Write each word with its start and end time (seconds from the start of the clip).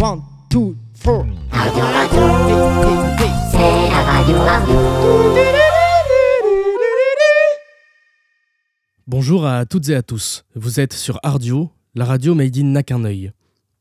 One, 0.00 0.22
two, 0.48 0.76
four. 0.94 1.26
Radio, 1.50 1.82
radio, 1.82 2.22
c'est 3.50 3.90
la 3.90 4.02
radio, 4.02 4.38
radio. 4.38 4.76
Bonjour 9.08 9.44
à 9.44 9.66
toutes 9.66 9.88
et 9.88 9.96
à 9.96 10.02
tous. 10.02 10.44
Vous 10.54 10.78
êtes 10.78 10.92
sur 10.92 11.18
Ardio, 11.24 11.72
la 11.96 12.04
radio 12.04 12.36
made 12.36 12.56
in 12.56 12.66
n'a 12.66 12.84
qu'un 12.84 13.04
œil. 13.04 13.32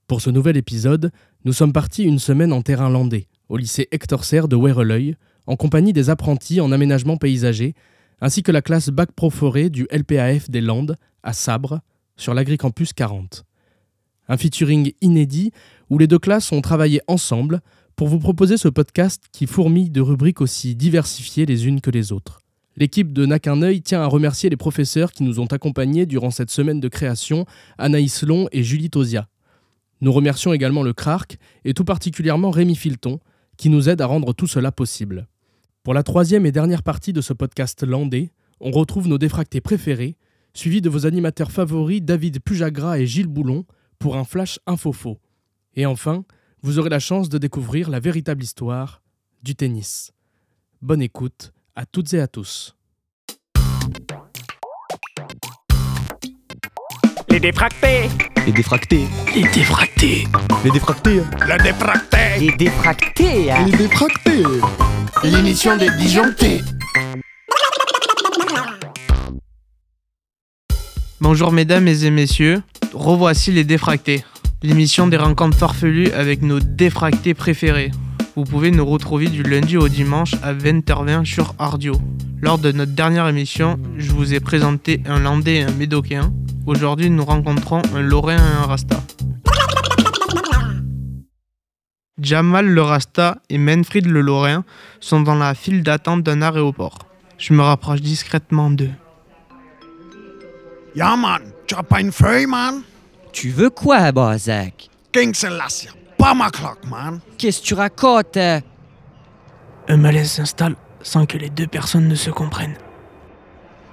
Pour 0.08 0.22
ce 0.22 0.32
nouvel 0.32 0.58
épisode, 0.58 1.12
nous 1.46 1.54
sommes 1.54 1.74
partis 1.74 2.03
une 2.03 2.18
semaine 2.18 2.52
en 2.52 2.63
terrain 2.63 2.90
landais, 2.90 3.28
au 3.47 3.58
lycée 3.58 3.88
Hector 3.92 4.24
Serre 4.24 4.47
de 4.47 4.56
Wereleuil, 4.56 5.18
en 5.46 5.56
compagnie 5.56 5.94
des 5.94 6.10
apprentis 6.10 6.62
en 6.62 6.72
aménagement 6.72 7.18
paysager, 7.18 7.76
ainsi 8.22 8.42
que 8.42 8.52
la 8.52 8.63
classe 8.63 8.90
Bac 8.90 9.12
Pro 9.12 9.29
Forêt 9.29 9.70
du 9.70 9.88
LPAF 9.92 10.49
des 10.49 10.62
Landes, 10.62 10.96
à 11.22 11.34
Sabre, 11.34 11.81
sur 12.15 12.34
l'Agricampus 12.34 12.94
40. 12.94 13.44
Un 14.29 14.38
featuring 14.38 14.92
inédit 15.02 15.52
où 15.90 15.97
les 15.97 16.08
deux 16.08 16.20
classes 16.20 16.52
ont 16.52 16.62
travaillé 16.62 17.02
ensemble 17.08 17.62
pour 17.96 18.08
vous 18.08 18.20
proposer 18.20 18.58
ce 18.58 18.68
podcast 18.68 19.23
qui 19.32 19.48
fourmille 19.48 19.90
de 19.90 20.02
rubriques 20.02 20.41
aussi 20.41 20.76
diversifiées 20.76 21.46
les 21.46 21.68
unes 21.68 21.82
que 21.82 21.90
les 21.90 22.12
autres. 22.12 22.41
L'équipe 22.76 23.12
de 23.12 23.26
N'a 23.26 23.40
qu'un 23.40 23.63
œil 23.63 23.82
tient 23.82 24.02
à 24.02 24.05
remercier 24.05 24.52
les 24.52 24.58
professeurs 24.58 25.12
qui 25.12 25.23
nous 25.23 25.40
ont 25.40 25.48
accompagnés 25.48 26.05
durant 26.05 26.30
cette 26.30 26.52
semaine 26.52 26.80
de 26.80 26.88
création, 26.88 27.46
Anaïs 27.80 28.22
Long 28.22 28.48
et 28.52 28.62
Julie 28.62 28.91
Tosia. 28.91 29.27
Nous 30.00 30.13
remercions 30.13 30.54
également 30.54 30.84
le 30.84 30.94
CRARC 30.94 31.38
et 31.66 31.73
tout 31.73 31.86
particulièrement 31.86 32.52
Rémi 32.52 32.76
Filton, 32.76 33.20
qui 33.58 33.70
nous 33.70 33.90
aide 33.90 33.99
à 33.99 34.05
rendre 34.05 34.32
tout 34.34 34.46
cela 34.46 34.72
possible. 34.72 35.27
Pour 35.82 35.96
la 35.96 36.04
troisième 36.04 36.46
et 36.46 36.52
dernière 36.52 36.84
partie 36.84 37.13
de 37.13 37.22
ce 37.22 37.34
podcast 37.34 37.82
landais, 37.82 38.30
on 38.60 38.70
retrouve 38.70 39.08
nos 39.08 39.18
défractés 39.18 39.62
préférés, 39.62 40.18
suivis 40.54 40.82
de 40.82 40.90
vos 40.90 41.08
animateurs 41.08 41.52
favoris 41.52 42.04
David 42.04 42.41
Pujagra 42.41 42.99
et 42.99 43.08
Gilles 43.08 43.26
Boulon 43.26 43.66
pour 43.98 44.18
un 44.18 44.24
flash 44.24 44.60
info-faux. 44.68 45.18
Et 45.80 45.86
enfin, 45.86 46.23
vous 46.63 46.80
aurez 46.80 46.90
la 46.90 46.98
chance 46.98 47.30
de 47.30 47.38
découvrir 47.38 47.91
la 47.91 47.99
véritable 47.99 48.41
histoire 48.41 49.04
du 49.44 49.54
tennis. 49.54 50.12
Bonne 50.82 51.04
écoute 51.04 51.54
à 51.76 51.85
toutes 51.85 52.15
et 52.15 52.20
à 52.20 52.27
tous. 52.27 52.76
Les 57.29 57.40
défractés 57.40 58.10
Les 58.48 58.52
défractés. 58.52 59.05
Les 59.35 59.43
défractés. 59.43 60.24
Les 60.63 60.71
défractés. 60.71 61.21
Le 61.46 61.63
défracté 61.63 62.40
Les 62.40 62.57
défractés, 62.57 63.52
hein. 63.52 63.65
Les 63.68 63.77
défractés. 63.77 64.43
L'émission 65.23 65.77
des 65.77 65.91
disjonctés 65.97 66.61
Bonjour 71.21 71.52
mesdames 71.52 71.87
et 71.87 72.09
messieurs, 72.09 72.63
revoici 72.93 73.52
les 73.52 73.63
défractés, 73.63 74.23
l'émission 74.63 75.08
des 75.08 75.17
rencontres 75.17 75.58
farfelues 75.58 76.11
avec 76.11 76.41
nos 76.41 76.59
défractés 76.59 77.33
préférés. 77.33 77.91
Vous 78.36 78.44
pouvez 78.44 78.72
nous 78.72 78.86
retrouver 78.86 79.27
du 79.27 79.44
lundi 79.44 79.77
au 79.77 79.88
dimanche 79.88 80.33
à 80.44 80.53
20h20 80.53 81.25
sur 81.25 81.53
Ardio. 81.59 81.94
Lors 82.41 82.58
de 82.58 82.72
notre 82.72 82.91
dernière 82.91 83.27
émission, 83.27 83.80
je 83.97 84.11
vous 84.11 84.33
ai 84.33 84.39
présenté 84.39 85.02
un 85.05 85.19
Landais 85.19 85.58
et 85.58 85.64
un 85.64 85.72
Médocain. 85.72 86.31
Aujourd'hui, 86.66 87.09
nous 87.09 87.25
rencontrons 87.25 87.81
un 87.95 88.02
Lorrain 88.02 88.38
et 88.38 88.64
un 88.64 88.66
Rasta. 88.66 89.02
Jamal 92.19 92.67
le 92.67 92.81
Rasta 92.81 93.38
et 93.49 93.59
Manfred 93.59 94.08
le 94.08 94.21
Lorrain 94.21 94.64
sont 94.99 95.21
dans 95.21 95.36
la 95.36 95.53
file 95.53 95.83
d'attente 95.83 96.23
d'un 96.23 96.42
aéroport. 96.42 96.99
Je 97.38 97.53
me 97.53 97.61
rapproche 97.61 98.02
discrètement 98.02 98.71
d'eux. 98.71 98.89
Ja, 100.95 101.16
Mann, 101.16 101.44
tu 101.67 101.75
as 101.75 101.83
pas 101.83 102.02
une 102.02 102.11
feuille, 102.11 102.47
man? 102.47 102.81
Tu 103.31 103.50
veux 103.50 103.70
quoi, 103.70 104.11
Bazak 104.11 104.89
King 105.11 105.33
Selassie, 105.33 105.89
pas 106.17 106.33
ma 106.33 106.50
cloque, 106.50 106.86
man. 106.89 107.20
Qu'est-ce 107.38 107.61
que 107.61 107.66
tu 107.67 107.73
racontes? 107.73 108.38
Hein 108.38 108.61
Un 109.88 109.97
malaise 109.97 110.31
s'installe 110.31 110.75
sans 111.02 111.25
que 111.25 111.38
les 111.38 111.50
deux 111.50 111.67
personnes 111.67 112.08
ne 112.08 112.16
se 112.16 112.30
comprennent. 112.30 112.78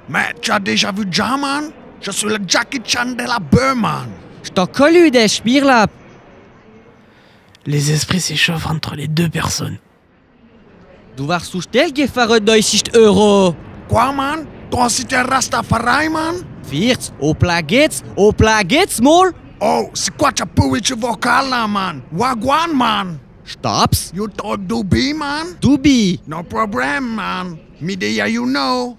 Mais 0.09 0.35
tu 0.41 0.51
as 0.51 0.59
déjà 0.59 0.93
vu 0.93 1.05
Ja, 1.11 1.37
man? 1.37 1.71
Je 2.01 2.11
suis 2.11 2.29
le 2.29 2.39
Jackie 2.47 2.81
Chan 2.85 3.13
de 3.17 3.23
la 3.23 3.39
bœuf, 3.39 3.75
man. 3.77 4.09
Je 4.43 4.51
t'en 4.51 4.67
des 4.67 5.29
schmir 5.29 5.65
là 5.65 5.87
Les 7.65 7.91
esprits 7.91 8.21
s'échauffent 8.21 8.67
entre 8.67 8.95
les 8.95 9.09
deux 9.09 9.31
personnes. 9.31 9.79
Du 11.17 11.23
warst 11.23 11.55
du 11.55 11.63
schnell 11.63 11.95
gefahren, 11.95 12.41
90 12.45 12.83
Euro. 12.95 13.55
Quoi, 13.89 14.13
man? 14.13 14.47
Toi 14.71 14.87
aussi 14.87 15.05
t'es 15.07 15.23
Rastafari, 15.23 16.09
man? 16.09 16.37
Wirt's, 16.71 17.13
Opla 17.21 17.63
geht's, 17.63 18.03
Opla 18.17 18.63
geht's, 18.67 19.01
Mol 19.01 19.33
Oh, 19.61 19.89
c'est 19.95 20.15
quoi 20.17 20.33
ta 20.33 20.45
pourriture 20.45 20.99
vocale, 20.99 21.49
là, 21.49 21.67
man? 21.67 22.03
Wagwan, 22.13 22.75
man. 22.77 23.19
Stops, 23.45 24.13
You 24.15 24.29
talk 24.29 24.61
doobie, 24.67 25.15
man? 25.15 25.57
Dubi 25.61 26.21
No 26.27 26.43
problem, 26.43 27.15
man. 27.15 27.59
Midea, 27.81 28.29
you 28.29 28.47
know. 28.47 28.97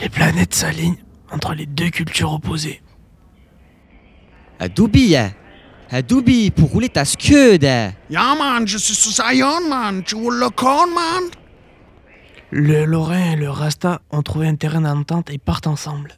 Les 0.00 0.08
planètes 0.08 0.54
s'alignent 0.54 0.96
entre 1.30 1.54
les 1.54 1.66
deux 1.66 1.90
cultures 1.90 2.32
opposées. 2.32 2.80
Un 4.58 4.68
Dubi, 4.68 5.16
hein. 5.16 5.32
Un 5.90 6.02
Dubi 6.02 6.50
pour 6.50 6.70
rouler 6.70 6.88
ta 6.88 7.04
scud 7.04 7.64
hein. 7.64 7.92
Ja, 8.08 8.34
man, 8.36 8.66
je 8.66 8.78
suis 8.78 8.94
sous 8.94 9.10
Zion, 9.12 9.68
man. 9.68 10.02
Tu 10.04 10.14
roules 10.14 10.38
le 10.38 10.50
con, 10.50 10.86
man 10.94 11.30
Le 12.50 12.84
Lorrain 12.84 13.32
et 13.32 13.36
le 13.36 13.48
Rasta 13.48 14.00
ont 14.10 14.22
trouvé 14.22 14.48
un 14.48 14.56
terrain 14.56 14.80
d'entente 14.80 15.30
et 15.30 15.38
partent 15.38 15.68
ensemble. 15.68 16.12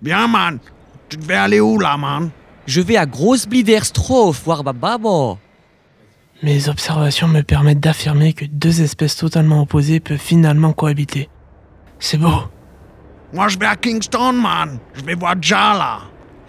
Bien, 0.00 0.28
man 0.28 0.58
Tu 1.08 1.16
devais 1.16 1.34
aller 1.34 1.60
où, 1.60 1.78
là, 1.78 1.96
man? 1.96 2.30
Je 2.66 2.80
vais 2.80 2.96
à 2.96 3.06
Großbliderstrof 3.06 4.44
voir 4.44 4.64
ma 4.64 4.72
maman 4.72 5.38
Mes 6.42 6.68
observations 6.68 7.28
me 7.28 7.42
permettent 7.42 7.80
d'affirmer 7.80 8.32
que 8.32 8.44
deux 8.44 8.80
espèces 8.80 9.16
totalement 9.16 9.62
opposées 9.62 10.00
peuvent 10.00 10.18
finalement 10.18 10.72
cohabiter. 10.72 11.28
C'est 11.98 12.18
beau. 12.18 12.44
Moi, 13.32 13.48
je 13.48 13.58
vais 13.58 13.66
à 13.66 13.76
Kingston, 13.76 14.32
man. 14.34 14.78
Je 14.94 15.02
vais 15.02 15.14
voir 15.14 15.34
Ja, 15.42 15.74
là. 15.74 16.00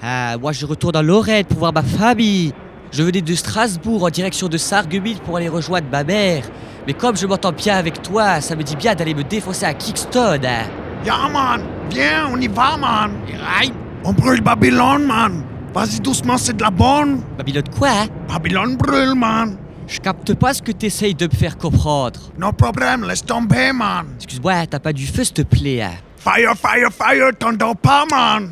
Ah, 0.02 0.38
moi 0.38 0.52
je 0.52 0.66
retourne 0.66 0.98
en 0.98 1.02
Lorraine 1.02 1.46
pour 1.46 1.60
voir 1.60 1.74
ma 1.74 1.82
famille 1.82 2.54
Je 2.98 3.04
venais 3.04 3.20
de 3.22 3.36
Strasbourg 3.36 4.04
en 4.06 4.10
direction 4.10 4.48
de 4.48 4.58
Sarreguemines 4.58 5.18
pour 5.20 5.36
aller 5.36 5.50
rejoindre 5.50 5.88
ma 5.92 6.06
mère 6.06 6.46
Mais 6.88 6.94
comme 6.94 7.18
je 7.18 7.28
m'entends 7.28 7.52
bien 7.52 7.76
avec 7.76 8.02
toi, 8.02 8.40
ça 8.40 8.56
me 8.56 8.64
dit 8.64 8.78
bien 8.78 8.96
d'aller 8.96 9.14
me 9.14 9.24
défoncer 9.26 9.66
à 9.66 9.74
Kingston 9.74 10.40
hein. 10.46 10.64
Ja, 11.06 11.28
man. 11.28 11.62
Viens, 11.92 12.30
on 12.32 12.40
y 12.40 12.48
va, 12.48 12.78
man. 12.78 13.12
Aïe. 13.60 13.74
On 14.06 14.14
brûle 14.14 14.40
Babylone, 14.40 15.06
man. 15.06 15.44
Vas-y 15.74 16.00
doucement, 16.00 16.38
c'est 16.38 16.56
de 16.56 16.64
la 16.64 16.72
bonne. 16.72 17.22
Babylone 17.38 17.68
quoi 17.78 17.90
hein? 17.90 18.08
Babylone 18.30 18.78
brûle, 18.78 19.14
man. 19.14 19.58
Je 19.88 20.00
capte 20.00 20.34
pas 20.34 20.54
ce 20.54 20.62
que 20.62 20.72
t'essayes 20.72 21.14
de 21.14 21.26
me 21.28 21.32
faire 21.38 21.58
comprendre. 21.58 22.20
No 22.40 22.54
problème, 22.54 23.04
laisse 23.04 23.26
tomber, 23.26 23.74
man. 23.74 24.06
Excuse-moi, 24.16 24.66
t'as 24.68 24.80
pas 24.80 24.94
du 24.94 25.06
feu, 25.06 25.26
s'il 25.26 25.34
te 25.34 25.42
plaît. 25.42 25.82
hein? 25.82 25.92
Fire, 26.18 26.56
fire, 26.56 26.90
fire, 26.92 27.32
t'entends 27.38 27.76
pas, 27.76 28.06
man. 28.10 28.50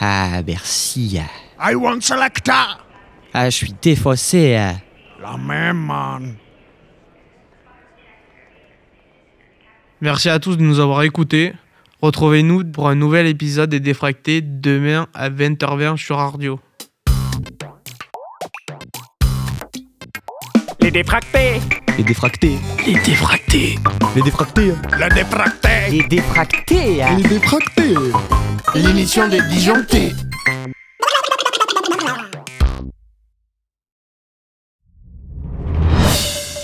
Ah, 0.00 0.40
merci. 0.46 1.18
hein. 1.20 1.26
I 1.72 1.74
want 1.74 2.00
selecta. 2.02 2.78
Ah, 3.32 3.48
je 3.50 3.56
suis 3.56 3.74
défoncé. 3.80 4.56
hein. 4.56 4.80
La 5.22 5.36
même, 5.36 5.76
man. 5.78 6.34
Merci 10.00 10.28
à 10.30 10.38
tous 10.38 10.56
de 10.56 10.62
nous 10.62 10.80
avoir 10.80 11.02
écoutés. 11.02 11.52
Retrouvez-nous 12.00 12.64
pour 12.72 12.88
un 12.88 12.94
nouvel 12.94 13.26
épisode 13.26 13.68
des 13.70 13.80
Défractés 13.80 14.40
demain 14.40 15.06
à 15.12 15.28
20h20 15.28 15.96
sur 15.98 16.18
Ardio. 16.18 16.58
Les 20.80 20.90
défractés. 20.90 21.60
Les 21.98 22.04
défractés. 22.04 22.58
Les 22.86 22.94
défractés. 23.00 23.78
Les 24.16 24.22
défractés. 24.22 24.72
Le 24.98 25.14
défracté. 25.14 25.68
Les 25.90 26.02
défractés, 26.04 27.02
hein. 27.02 27.16
Les 27.18 27.28
défractés. 27.28 27.94
L'émission 28.74 29.28
des 29.28 29.42
disjonctés. 29.48 30.12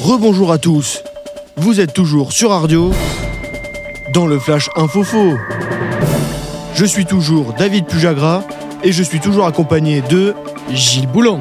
Rebonjour 0.06 0.52
à 0.52 0.58
tous. 0.58 1.02
Vous 1.56 1.80
êtes 1.80 1.92
toujours 1.92 2.30
sur 2.30 2.52
Ardio 2.52 2.92
dans 4.14 4.28
le 4.28 4.38
Flash 4.38 4.70
Info 4.76 5.02
Faux. 5.02 5.34
Je 6.76 6.84
suis 6.84 7.04
toujours 7.04 7.54
David 7.58 7.86
Pujagra 7.86 8.44
et 8.84 8.92
je 8.92 9.02
suis 9.02 9.18
toujours 9.18 9.46
accompagné 9.46 10.02
de 10.02 10.32
Gilles 10.72 11.08
Boulon 11.08 11.40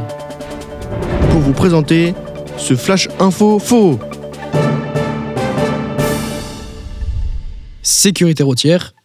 pour 1.29 1.41
vous 1.41 1.53
présenter 1.53 2.15
ce 2.57 2.75
Flash 2.75 3.07
Info 3.19 3.59
Faux. 3.59 3.99
Sécurité 7.83 8.41
routière. 8.41 8.95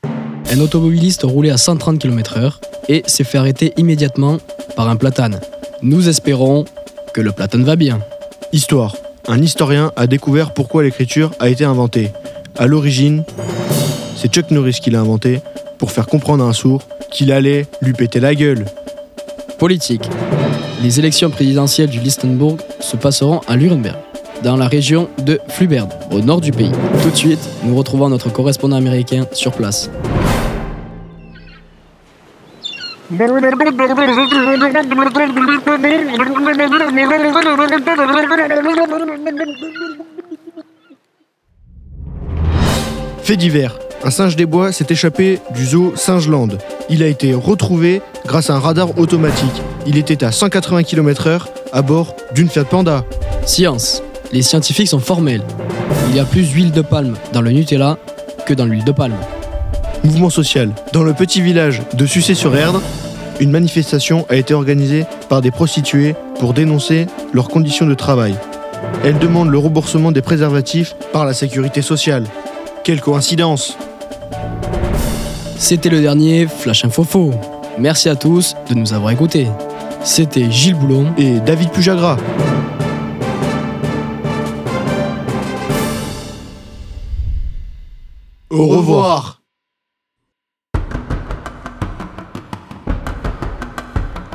Un 0.50 0.60
automobiliste 0.60 1.24
roulait 1.24 1.50
à 1.50 1.58
130 1.58 1.98
km/h 1.98 2.60
et 2.88 3.02
s'est 3.06 3.24
fait 3.24 3.36
arrêter 3.36 3.74
immédiatement 3.76 4.38
par 4.74 4.88
un 4.88 4.96
platane. 4.96 5.38
Nous 5.82 6.08
espérons 6.08 6.64
que 7.12 7.20
le 7.20 7.32
platane 7.32 7.64
va 7.64 7.76
bien. 7.76 8.00
Histoire. 8.54 8.96
Un 9.30 9.40
historien 9.42 9.92
a 9.94 10.08
découvert 10.08 10.52
pourquoi 10.52 10.82
l'écriture 10.82 11.30
a 11.38 11.48
été 11.48 11.64
inventée. 11.64 12.10
À 12.58 12.66
l'origine, 12.66 13.22
c'est 14.16 14.26
Chuck 14.26 14.50
Norris 14.50 14.80
qui 14.82 14.90
l'a 14.90 14.98
inventé 14.98 15.40
pour 15.78 15.92
faire 15.92 16.08
comprendre 16.08 16.42
à 16.42 16.48
un 16.48 16.52
sourd 16.52 16.82
qu'il 17.12 17.30
allait 17.30 17.66
lui 17.80 17.92
péter 17.92 18.18
la 18.18 18.34
gueule. 18.34 18.64
Politique. 19.56 20.10
Les 20.82 20.98
élections 20.98 21.30
présidentielles 21.30 21.90
du 21.90 22.00
Listenbourg 22.00 22.56
se 22.80 22.96
passeront 22.96 23.40
à 23.46 23.56
Nuremberg, 23.56 23.98
dans 24.42 24.56
la 24.56 24.66
région 24.66 25.08
de 25.24 25.38
Fluberd, 25.46 25.90
au 26.10 26.18
nord 26.18 26.40
du 26.40 26.50
pays. 26.50 26.72
Tout 27.00 27.10
de 27.10 27.16
suite, 27.16 27.48
nous 27.62 27.76
retrouvons 27.76 28.08
notre 28.08 28.32
correspondant 28.32 28.78
américain 28.78 29.26
sur 29.32 29.52
place. 29.52 29.90
Fait 43.22 43.36
divers. 43.36 43.78
Un 44.04 44.10
singe 44.10 44.36
des 44.36 44.46
bois 44.46 44.72
s'est 44.72 44.86
échappé 44.88 45.40
du 45.54 45.66
zoo 45.66 45.92
Singeland. 45.96 46.48
Il 46.88 47.02
a 47.02 47.06
été 47.06 47.34
retrouvé 47.34 48.00
grâce 48.26 48.48
à 48.48 48.54
un 48.54 48.60
radar 48.60 48.96
automatique. 48.98 49.62
Il 49.86 49.98
était 49.98 50.24
à 50.24 50.30
180 50.30 50.84
km/h 50.84 51.46
à 51.72 51.82
bord 51.82 52.14
d'une 52.34 52.48
Fiat 52.48 52.64
Panda. 52.64 53.04
Science. 53.44 54.02
Les 54.32 54.42
scientifiques 54.42 54.88
sont 54.88 55.00
formels. 55.00 55.42
Il 56.10 56.16
y 56.16 56.20
a 56.20 56.24
plus 56.24 56.48
d'huile 56.48 56.70
de 56.70 56.82
palme 56.82 57.16
dans 57.32 57.42
le 57.42 57.50
Nutella 57.50 57.98
que 58.46 58.54
dans 58.54 58.66
l'huile 58.66 58.84
de 58.84 58.92
palme. 58.92 59.16
Mouvement 60.04 60.30
social. 60.30 60.70
Dans 60.92 61.02
le 61.02 61.12
petit 61.12 61.42
village 61.42 61.82
de 61.94 62.06
Sucé-sur-Erdre, 62.06 62.80
une 63.38 63.50
manifestation 63.50 64.26
a 64.28 64.36
été 64.36 64.54
organisée 64.54 65.04
par 65.28 65.40
des 65.40 65.50
prostituées 65.50 66.14
pour 66.38 66.54
dénoncer 66.54 67.06
leurs 67.32 67.48
conditions 67.48 67.86
de 67.86 67.94
travail. 67.94 68.34
Elles 69.04 69.18
demandent 69.18 69.50
le 69.50 69.58
remboursement 69.58 70.12
des 70.12 70.22
préservatifs 70.22 70.94
par 71.12 71.24
la 71.24 71.34
sécurité 71.34 71.82
sociale. 71.82 72.24
Quelle 72.84 73.00
coïncidence 73.00 73.76
C'était 75.56 75.90
le 75.90 76.00
dernier 76.00 76.46
Flash 76.46 76.84
Info 76.84 77.04
Faux. 77.04 77.32
Merci 77.78 78.08
à 78.08 78.16
tous 78.16 78.56
de 78.68 78.74
nous 78.74 78.92
avoir 78.92 79.10
écoutés. 79.10 79.48
C'était 80.02 80.50
Gilles 80.50 80.74
Boulon. 80.74 81.12
Et 81.18 81.40
David 81.40 81.70
Pujagra. 81.70 82.16
Au 88.50 88.66
revoir 88.66 89.39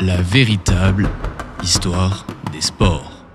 La 0.01 0.21
véritable 0.21 1.09
histoire 1.63 2.27
des 2.51 2.59
sports. 2.59 3.25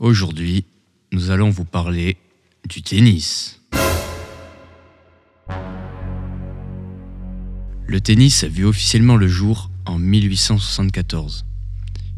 Aujourd'hui, 0.00 0.64
nous 1.12 1.30
allons 1.30 1.50
vous 1.50 1.64
parler 1.64 2.16
du 2.68 2.82
tennis. 2.82 3.62
Le 7.86 8.00
tennis 8.00 8.42
a 8.42 8.48
vu 8.48 8.64
officiellement 8.64 9.14
le 9.14 9.28
jour 9.28 9.70
en 9.84 9.98
1874. 9.98 11.46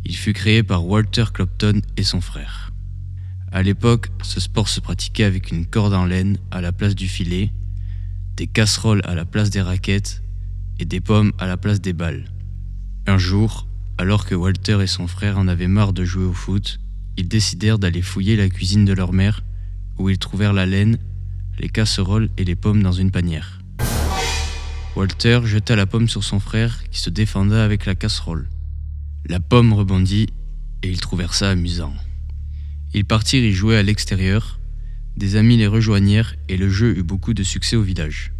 Il 0.06 0.16
fut 0.16 0.32
créé 0.32 0.62
par 0.62 0.86
Walter 0.86 1.24
Clopton 1.30 1.82
et 1.98 2.04
son 2.04 2.22
frère. 2.22 2.72
À 3.52 3.62
l'époque, 3.62 4.08
ce 4.22 4.40
sport 4.40 4.70
se 4.70 4.80
pratiquait 4.80 5.24
avec 5.24 5.52
une 5.52 5.66
corde 5.66 5.92
en 5.92 6.06
laine 6.06 6.38
à 6.50 6.62
la 6.62 6.72
place 6.72 6.94
du 6.94 7.08
filet, 7.08 7.52
des 8.36 8.46
casseroles 8.46 9.02
à 9.04 9.14
la 9.14 9.26
place 9.26 9.50
des 9.50 9.60
raquettes 9.60 10.22
et 10.78 10.86
des 10.86 11.00
pommes 11.00 11.32
à 11.38 11.46
la 11.46 11.58
place 11.58 11.82
des 11.82 11.92
balles. 11.92 12.24
Un 13.08 13.16
jour, 13.16 13.66
alors 13.96 14.26
que 14.26 14.34
Walter 14.34 14.82
et 14.82 14.86
son 14.86 15.06
frère 15.06 15.38
en 15.38 15.48
avaient 15.48 15.66
marre 15.66 15.94
de 15.94 16.04
jouer 16.04 16.26
au 16.26 16.34
foot, 16.34 16.78
ils 17.16 17.26
décidèrent 17.26 17.78
d'aller 17.78 18.02
fouiller 18.02 18.36
la 18.36 18.50
cuisine 18.50 18.84
de 18.84 18.92
leur 18.92 19.14
mère, 19.14 19.44
où 19.96 20.10
ils 20.10 20.18
trouvèrent 20.18 20.52
la 20.52 20.66
laine, 20.66 20.98
les 21.58 21.70
casseroles 21.70 22.28
et 22.36 22.44
les 22.44 22.54
pommes 22.54 22.82
dans 22.82 22.92
une 22.92 23.10
panière. 23.10 23.62
Walter 24.94 25.40
jeta 25.46 25.74
la 25.74 25.86
pomme 25.86 26.10
sur 26.10 26.22
son 26.22 26.38
frère 26.38 26.86
qui 26.90 27.00
se 27.00 27.08
défenda 27.08 27.64
avec 27.64 27.86
la 27.86 27.94
casserole. 27.94 28.46
La 29.24 29.40
pomme 29.40 29.72
rebondit 29.72 30.26
et 30.82 30.90
ils 30.90 31.00
trouvèrent 31.00 31.32
ça 31.32 31.48
amusant. 31.48 31.94
Ils 32.92 33.06
partirent 33.06 33.42
y 33.42 33.54
jouer 33.54 33.78
à 33.78 33.82
l'extérieur, 33.82 34.60
des 35.16 35.36
amis 35.36 35.56
les 35.56 35.66
rejoignirent 35.66 36.34
et 36.50 36.58
le 36.58 36.68
jeu 36.68 36.98
eut 36.98 37.04
beaucoup 37.04 37.32
de 37.32 37.42
succès 37.42 37.74
au 37.74 37.82
village. 37.82 38.34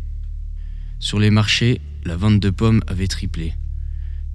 Sur 0.98 1.18
les 1.18 1.30
marchés, 1.30 1.80
la 2.04 2.16
vente 2.16 2.38
de 2.38 2.50
pommes 2.50 2.82
avait 2.86 3.08
triplé. 3.08 3.54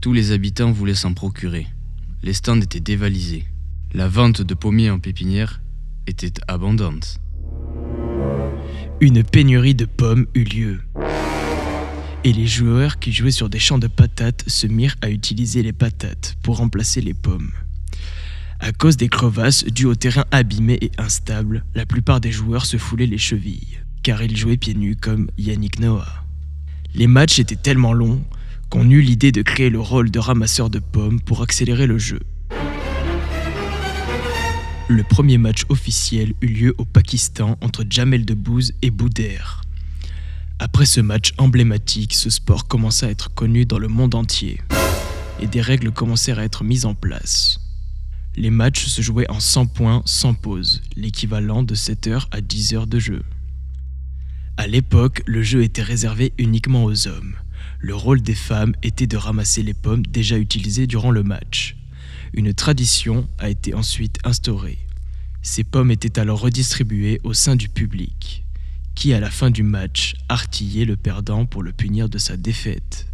Tous 0.04 0.12
les 0.12 0.34
habitants 0.34 0.74
voulaient 0.74 0.96
s'en 0.96 1.14
procurer. 1.14 1.66
Les 2.24 2.34
stands 2.34 2.60
étaient 2.60 2.82
dévalisés. 2.82 3.46
La 3.94 4.10
vente 4.10 4.42
de 4.42 4.54
pommiers 4.54 4.90
en 4.90 5.00
pépinière 5.00 5.62
était 6.08 6.34
abondante. 6.50 7.22
Une 9.00 9.24
pénurie 9.24 9.76
de 9.76 9.86
pommes 9.86 10.26
eut 10.36 10.44
lieu. 10.44 10.82
Et 12.26 12.34
les 12.34 12.48
joueurs 12.48 13.00
qui 13.00 13.14
jouaient 13.14 13.32
sur 13.32 13.50
des 13.50 13.60
champs 13.60 13.78
de 13.78 13.88
patates 13.88 14.44
se 14.46 14.68
mirent 14.68 14.98
à 15.02 15.10
utiliser 15.10 15.64
les 15.64 15.72
patates 15.72 16.36
pour 16.44 16.58
remplacer 16.58 17.00
les 17.00 17.14
pommes. 17.14 17.54
À 18.60 18.74
cause 18.74 18.98
des 18.98 19.08
crevasses 19.08 19.64
dues 19.64 19.86
au 19.86 19.96
terrain 19.96 20.26
abîmé 20.32 20.80
et 20.82 20.92
instable, 20.98 21.64
la 21.76 21.86
plupart 21.86 22.20
des 22.20 22.34
joueurs 22.34 22.66
se 22.66 22.76
foulaient 22.76 23.08
les 23.08 23.18
chevilles, 23.18 23.80
car 24.04 24.22
ils 24.22 24.36
jouaient 24.36 24.58
pieds 24.58 24.76
nus 24.76 24.98
comme 24.98 25.32
Yannick 25.38 25.80
Noah. 25.80 26.26
Les 26.94 27.08
matchs 27.08 27.40
étaient 27.40 27.56
tellement 27.56 27.94
longs 27.94 28.22
qu'on 28.74 28.90
eut 28.90 29.02
l'idée 29.04 29.32
de 29.32 29.44
créer 29.44 29.70
le 29.70 29.80
rôle 29.80 30.10
de 30.10 30.18
ramasseur 30.18 30.72
de 30.72 30.80
pommes 30.80 31.22
pour 31.22 31.44
accélérer 31.44 31.86
le 31.86 32.00
jeu. 32.00 32.20
Le 34.88 35.04
premier 35.04 35.38
match 35.38 35.62
officiel 35.70 36.34
eut 36.42 36.48
lieu 36.48 36.76
au 36.80 36.84
Pakistan 36.84 37.56
entre 37.62 37.86
Jamel 37.88 38.26
Debbouze 38.26 38.74
et 38.82 38.90
Boudère. 38.90 39.62
Après 40.58 40.88
ce 40.88 41.02
match 41.02 41.36
emblématique, 41.38 42.16
ce 42.16 42.32
sport 42.32 42.68
commença 42.68 43.06
à 43.06 43.10
être 43.12 43.32
connu 43.36 43.68
dans 43.68 43.78
le 43.78 43.90
monde 43.90 44.16
entier 44.16 44.60
et 45.40 45.46
des 45.46 45.62
règles 45.62 45.92
commencèrent 45.92 46.40
à 46.40 46.44
être 46.44 46.64
mises 46.64 46.88
en 46.88 46.96
place. 46.96 47.60
Les 48.36 48.50
matchs 48.50 48.88
se 48.88 49.04
jouaient 49.04 49.30
en 49.30 49.40
100 49.40 49.68
points 49.68 50.02
sans 50.06 50.34
pause, 50.34 50.82
l'équivalent 50.96 51.62
de 51.62 51.76
7 51.76 52.08
heures 52.08 52.28
à 52.32 52.42
10 52.42 52.74
heures 52.74 52.88
de 52.88 52.98
jeu. 52.98 53.22
À 54.58 54.66
l'époque, 54.66 55.22
le 55.28 55.44
jeu 55.44 55.62
était 55.62 55.84
réservé 55.84 56.34
uniquement 56.40 56.86
aux 56.86 57.08
hommes. 57.08 57.36
Le 57.86 57.94
rôle 57.94 58.22
des 58.22 58.34
femmes 58.34 58.74
était 58.82 59.08
de 59.08 59.18
ramasser 59.18 59.62
les 59.62 59.74
pommes 59.74 60.06
déjà 60.06 60.38
utilisées 60.38 60.88
durant 60.88 61.12
le 61.12 61.22
match. 61.22 61.76
Une 62.34 62.54
tradition 62.54 63.28
a 63.40 63.50
été 63.50 63.74
ensuite 63.74 64.20
instaurée. 64.24 64.78
Ces 65.42 65.66
pommes 65.66 65.92
étaient 65.92 66.18
alors 66.18 66.40
redistribuées 66.40 67.20
au 67.26 67.34
sein 67.34 67.58
du 67.58 67.68
public, 67.68 68.46
qui 68.96 69.14
à 69.14 69.20
la 69.20 69.30
fin 69.30 69.52
du 69.52 69.64
match 69.64 70.16
artillait 70.30 70.86
le 70.86 70.96
perdant 70.96 71.46
pour 71.46 71.62
le 71.62 71.74
punir 71.74 72.08
de 72.08 72.18
sa 72.20 72.38
défaite. 72.38 73.08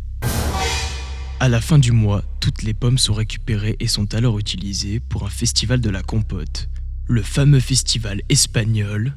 À 1.39 1.49
la 1.49 1.61
fin 1.61 1.79
du 1.79 1.91
mois, 1.91 2.23
toutes 2.39 2.61
les 2.61 2.75
pommes 2.75 2.99
sont 2.99 3.15
récupérées 3.15 3.75
et 3.79 3.87
sont 3.87 4.13
alors 4.13 4.37
utilisées 4.37 4.99
pour 4.99 5.25
un 5.25 5.31
festival 5.31 5.81
de 5.81 5.89
la 5.89 6.03
compote, 6.03 6.69
le 7.07 7.23
fameux 7.23 7.59
festival 7.59 8.21
espagnol 8.29 9.15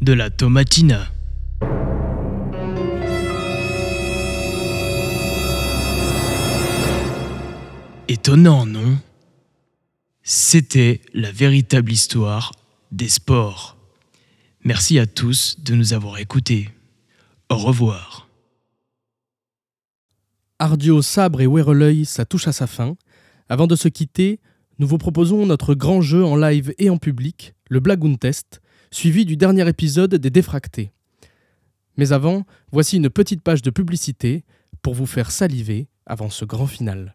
de 0.00 0.12
la 0.12 0.28
tomatina. 0.28 1.06
Étonnant, 8.28 8.66
non? 8.66 8.98
C'était 10.22 11.00
la 11.14 11.32
véritable 11.32 11.90
histoire 11.90 12.52
des 12.92 13.08
sports. 13.08 13.78
Merci 14.62 14.98
à 14.98 15.06
tous 15.06 15.56
de 15.60 15.74
nous 15.74 15.94
avoir 15.94 16.18
écoutés. 16.18 16.68
Au 17.48 17.56
revoir. 17.56 18.28
Ardio, 20.58 21.00
Sabre 21.00 21.40
et 21.40 21.46
Wereleuil, 21.46 22.04
ça 22.04 22.26
touche 22.26 22.46
à 22.48 22.52
sa 22.52 22.66
fin. 22.66 22.98
Avant 23.48 23.66
de 23.66 23.76
se 23.76 23.88
quitter, 23.88 24.40
nous 24.78 24.86
vous 24.86 24.98
proposons 24.98 25.46
notre 25.46 25.72
grand 25.74 26.02
jeu 26.02 26.22
en 26.22 26.36
live 26.36 26.74
et 26.76 26.90
en 26.90 26.98
public, 26.98 27.54
le 27.70 27.80
Blagoon 27.80 28.16
Test, 28.16 28.60
suivi 28.90 29.24
du 29.24 29.38
dernier 29.38 29.66
épisode 29.66 30.16
des 30.16 30.28
Défractés. 30.28 30.92
Mais 31.96 32.12
avant, 32.12 32.44
voici 32.72 32.98
une 32.98 33.08
petite 33.08 33.40
page 33.40 33.62
de 33.62 33.70
publicité 33.70 34.44
pour 34.82 34.92
vous 34.92 35.06
faire 35.06 35.30
saliver 35.30 35.88
avant 36.04 36.28
ce 36.28 36.44
grand 36.44 36.66
final. 36.66 37.14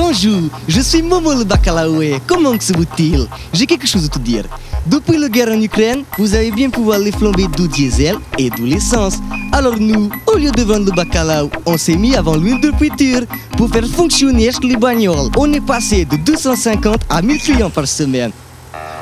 Bonjour, 0.00 0.42
je 0.68 0.80
suis 0.80 1.02
Momo 1.02 1.34
le 1.34 1.42
Bacalaoué. 1.42 2.20
Comment 2.24 2.54
se 2.60 2.72
vous-t-il 2.72 3.26
J'ai 3.52 3.66
quelque 3.66 3.88
chose 3.88 4.04
à 4.04 4.08
te 4.08 4.20
dire. 4.20 4.44
Depuis 4.86 5.18
la 5.18 5.28
guerre 5.28 5.48
en 5.48 5.60
Ukraine, 5.60 6.04
vous 6.16 6.36
avez 6.36 6.52
bien 6.52 6.70
pouvoir 6.70 7.00
les 7.00 7.10
flamber 7.10 7.48
du 7.48 7.66
diesel 7.66 8.14
et 8.38 8.48
de 8.48 8.62
l'essence. 8.62 9.18
Alors 9.50 9.76
nous, 9.76 10.08
au 10.28 10.36
lieu 10.36 10.52
de 10.52 10.62
vendre 10.62 10.86
le 10.86 10.92
bacalao, 10.92 11.50
on 11.66 11.76
s'est 11.76 11.96
mis 11.96 12.14
avant 12.14 12.36
l'huile 12.36 12.60
de 12.60 12.70
friture 12.76 13.22
pour 13.56 13.70
faire 13.70 13.88
fonctionner 13.88 14.50
les 14.62 14.76
bagnoles. 14.76 15.30
On 15.36 15.52
est 15.52 15.66
passé 15.66 16.04
de 16.04 16.16
250 16.16 17.00
à 17.10 17.20
1000 17.20 17.40
clients 17.40 17.70
par 17.70 17.88
semaine. 17.88 18.30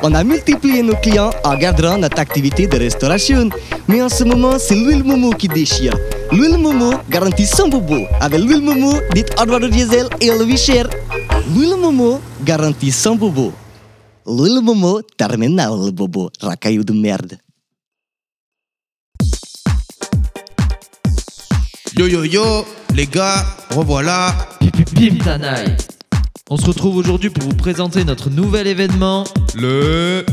On 0.02 0.14
a 0.14 0.24
multiplié 0.24 0.82
nos 0.82 0.96
clients 0.96 1.30
en 1.44 1.56
gardant 1.56 1.98
notre 1.98 2.18
activité 2.20 2.66
de 2.66 2.78
restauration. 2.78 3.50
Mais 3.86 4.00
en 4.00 4.08
ce 4.08 4.24
moment, 4.24 4.58
c'est 4.58 4.74
l'huile 4.74 5.04
Momo 5.04 5.32
qui 5.32 5.48
déchire. 5.48 5.94
L'huile 6.32 6.58
Momo 6.58 6.92
garantit 7.08 7.46
sans 7.46 7.68
bobo. 7.68 8.06
Avec 8.20 8.40
l'huile 8.40 8.62
Momo, 8.62 9.00
dites 9.14 9.30
au 9.38 9.42
revoir 9.42 9.62
au 9.62 9.68
diesel 9.68 10.08
et 10.20 10.30
au 10.30 10.56
cher. 10.56 10.88
L'huile 11.54 11.76
Momo 11.80 12.20
garantit 12.44 12.90
sans 12.90 13.16
bobo. 13.16 13.52
L'huile 14.26 14.60
Momo 14.62 15.02
terminal 15.16 15.70
le 15.84 15.90
bobo. 15.90 16.30
Racaillou 16.40 16.84
de 16.84 16.92
merde. 16.92 17.38
Yo 21.96 22.06
yo 22.06 22.24
yo, 22.24 22.66
les 22.94 23.06
gars, 23.06 23.44
revoilà. 23.70 24.34
On 26.50 26.56
se 26.56 26.66
retrouve 26.66 26.96
aujourd'hui 26.96 27.30
pour 27.30 27.42
vous 27.42 27.56
présenter 27.56 28.04
notre 28.04 28.30
nouvel 28.30 28.66
événement, 28.66 29.24
Le 29.54 30.24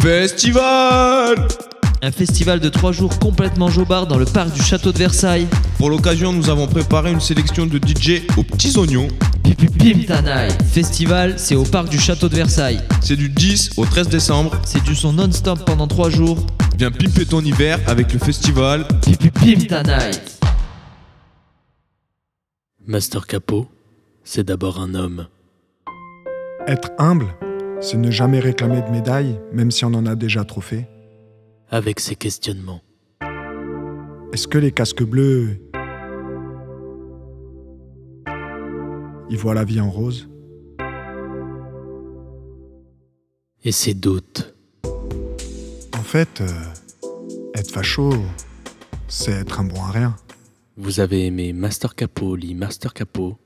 festival. 0.00 1.48
Un 2.00 2.12
festival 2.12 2.60
de 2.60 2.68
3 2.68 2.92
jours 2.92 3.18
complètement 3.18 3.68
jobard 3.68 4.06
dans 4.06 4.18
le 4.18 4.24
parc 4.24 4.52
du 4.52 4.62
château 4.62 4.92
de 4.92 4.98
Versailles. 4.98 5.48
Pour 5.78 5.90
l'occasion, 5.90 6.32
nous 6.32 6.48
avons 6.48 6.68
préparé 6.68 7.10
une 7.10 7.20
sélection 7.20 7.66
de 7.66 7.78
DJ 7.78 8.22
aux 8.36 8.44
petits 8.44 8.78
oignons. 8.78 9.08
Pimta 9.78 10.22
Night. 10.22 10.62
Festival, 10.62 11.34
c'est 11.38 11.56
au 11.56 11.64
parc 11.64 11.88
du 11.88 11.98
château 11.98 12.28
de 12.28 12.36
Versailles. 12.36 12.80
C'est 13.00 13.16
du 13.16 13.28
10 13.28 13.70
au 13.78 13.84
13 13.84 14.08
décembre. 14.08 14.52
C'est 14.64 14.82
du 14.84 14.94
son 14.94 15.12
non-stop 15.12 15.64
pendant 15.64 15.88
3 15.88 16.10
jours. 16.10 16.38
Viens 16.76 16.92
pimper 16.92 17.26
ton 17.26 17.40
hiver 17.40 17.80
avec 17.88 18.12
le 18.12 18.20
festival. 18.20 18.86
Pimta 19.34 19.82
Night. 19.82 20.38
Master 22.86 23.26
Capot, 23.26 23.66
c'est 24.22 24.44
d'abord 24.44 24.80
un 24.80 24.94
homme. 24.94 25.26
Être 26.68 26.90
humble, 26.98 27.26
c'est 27.80 27.96
ne 27.96 28.12
jamais 28.12 28.38
réclamer 28.38 28.82
de 28.82 28.90
médaille, 28.90 29.40
même 29.52 29.72
si 29.72 29.84
on 29.84 29.94
en 29.94 30.06
a 30.06 30.14
déjà 30.14 30.44
trop 30.44 30.60
fait. 30.60 30.88
Avec 31.70 32.00
ses 32.00 32.16
questionnements. 32.16 32.80
Est-ce 34.32 34.48
que 34.48 34.56
les 34.56 34.72
casques 34.72 35.02
bleus. 35.02 35.60
Ils 39.28 39.36
voient 39.36 39.52
la 39.52 39.64
vie 39.64 39.78
en 39.78 39.90
rose? 39.90 40.30
Et 43.64 43.72
ses 43.72 43.92
doutes. 43.92 44.54
En 45.92 46.02
fait, 46.02 46.40
euh, 46.40 46.46
être 47.54 47.70
facho, 47.70 48.14
c'est 49.06 49.32
être 49.32 49.60
un 49.60 49.64
bon 49.64 49.82
à 49.82 49.90
rien. 49.90 50.16
Vous 50.78 51.00
avez 51.00 51.26
aimé 51.26 51.52
Master 51.52 51.94
Capot, 51.94 52.34
lit 52.34 52.54
Master 52.54 52.94
Capot. 52.94 53.36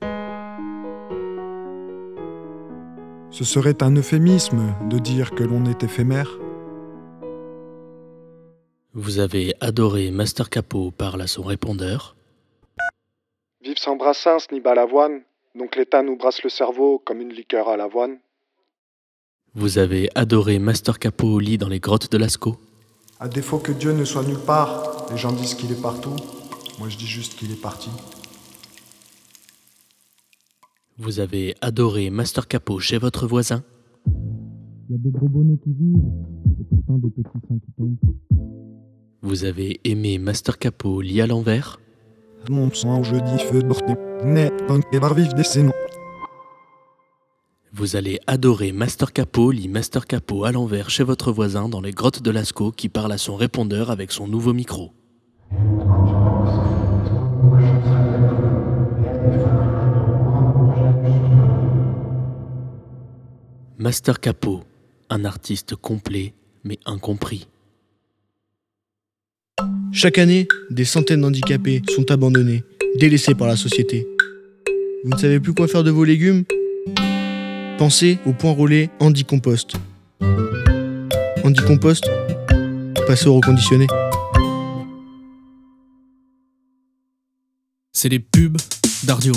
Ce 3.31 3.43
serait 3.43 3.83
un 3.83 3.93
euphémisme 3.97 4.73
de 4.89 4.97
dire 4.99 5.31
que 5.31 5.43
l'on 5.43 5.65
est 5.65 5.83
éphémère. 5.83 6.29
Vous 8.95 9.17
avez 9.17 9.55
adoré 9.59 10.11
Master 10.11 10.51
Capot 10.51 10.91
parle 10.91 11.23
à 11.23 11.27
son 11.27 11.41
répondeur. 11.41 12.15
Vive 13.63 13.79
sans 13.79 13.95
brassens 13.95 14.45
ni 14.51 14.59
balavoine, 14.59 15.21
donc 15.55 15.75
l'État 15.75 16.03
nous 16.03 16.15
brasse 16.15 16.43
le 16.43 16.49
cerveau 16.51 17.01
comme 17.03 17.19
une 17.19 17.33
liqueur 17.33 17.69
à 17.69 17.75
l'avoine. 17.75 18.19
Vous 19.55 19.79
avez 19.79 20.09
adoré 20.13 20.59
Master 20.59 20.99
Capot 20.99 21.39
lit 21.39 21.57
dans 21.57 21.69
les 21.69 21.79
grottes 21.79 22.11
de 22.11 22.19
Lascaux. 22.19 22.57
À 23.19 23.27
défaut 23.27 23.57
que 23.57 23.71
Dieu 23.71 23.93
ne 23.93 24.05
soit 24.05 24.25
nulle 24.27 24.37
part, 24.37 25.07
les 25.09 25.17
gens 25.17 25.31
disent 25.31 25.55
qu'il 25.55 25.71
est 25.71 25.81
partout. 25.81 26.15
Moi 26.77 26.87
je 26.89 26.97
dis 26.97 27.07
juste 27.07 27.33
qu'il 27.33 27.51
est 27.51 27.61
parti. 27.61 27.89
Vous 30.99 31.19
avez 31.19 31.55
adoré 31.61 32.11
Master 32.11 32.47
Capot 32.47 32.77
chez 32.77 32.99
votre 32.99 33.25
voisin. 33.25 33.63
Il 34.05 34.91
y 34.91 34.93
a 34.93 34.97
des 34.99 35.09
gros 35.09 35.29
bonnets 35.29 35.57
qui 35.63 35.71
vivent, 35.73 35.97
et 36.59 36.63
pourtant 36.69 36.99
des 36.99 37.09
petits 37.09 37.39
seins 37.47 37.57
qui 37.57 37.71
tombent. 37.75 37.97
Vous 39.25 39.45
avez 39.45 39.79
aimé 39.85 40.17
Master 40.17 40.59
Capot 40.59 40.99
lit 40.99 41.21
à 41.21 41.27
l'envers? 41.27 41.79
Mon 42.49 42.69
sang, 42.73 43.03
je 43.03 43.15
dis 43.15 43.41
feu 43.45 43.63
de. 43.63 43.69
Vous 47.71 47.95
allez 47.95 48.19
adorer 48.27 48.73
Master 48.73 49.13
Capot 49.13 49.51
lit 49.51 49.69
Master 49.69 50.07
Capot 50.07 50.43
à 50.43 50.51
l'envers 50.51 50.89
chez 50.89 51.05
votre 51.05 51.31
voisin 51.31 51.69
dans 51.69 51.79
les 51.79 51.91
grottes 51.91 52.21
de 52.21 52.31
Lascaux 52.31 52.71
qui 52.71 52.89
parle 52.89 53.13
à 53.13 53.17
son 53.17 53.37
répondeur 53.37 53.91
avec 53.91 54.11
son 54.11 54.27
nouveau 54.27 54.51
micro. 54.51 54.91
Master 63.77 64.19
Capot, 64.19 64.65
un 65.09 65.23
artiste 65.23 65.77
complet 65.77 66.33
mais 66.65 66.77
incompris. 66.85 67.47
Chaque 69.95 70.17
année, 70.17 70.47
des 70.71 70.85
centaines 70.85 71.21
d'handicapés 71.21 71.83
sont 71.95 72.09
abandonnés, 72.09 72.63
délaissés 72.95 73.35
par 73.35 73.47
la 73.47 73.55
société. 73.55 74.07
Vous 75.03 75.11
ne 75.11 75.17
savez 75.19 75.39
plus 75.39 75.53
quoi 75.53 75.67
faire 75.67 75.83
de 75.83 75.91
vos 75.91 76.03
légumes? 76.03 76.45
Pensez 77.77 78.17
au 78.25 78.33
point 78.33 78.51
roulé 78.51 78.89
Handy 78.99 79.23
Compost. 79.23 79.73
Handy 81.43 81.61
Compost 81.67 82.09
Passez 83.05 83.27
au 83.27 83.35
reconditionné. 83.35 83.85
C'est 87.91 88.09
les 88.09 88.19
pubs 88.19 88.57
d'Ardio. 89.03 89.33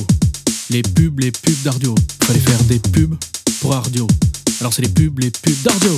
Les 0.70 0.80
pubs, 0.80 1.20
les 1.20 1.32
pubs 1.32 1.62
d'Ardio. 1.64 1.94
Fallait 2.22 2.40
faire 2.40 2.64
des 2.64 2.78
pubs 2.78 3.14
pour 3.60 3.74
Ardio. 3.74 4.06
Alors 4.60 4.72
c'est 4.72 4.82
les 4.82 4.88
pubs, 4.88 5.18
les 5.18 5.30
pubs 5.30 5.62
d'Ardio. 5.62 5.92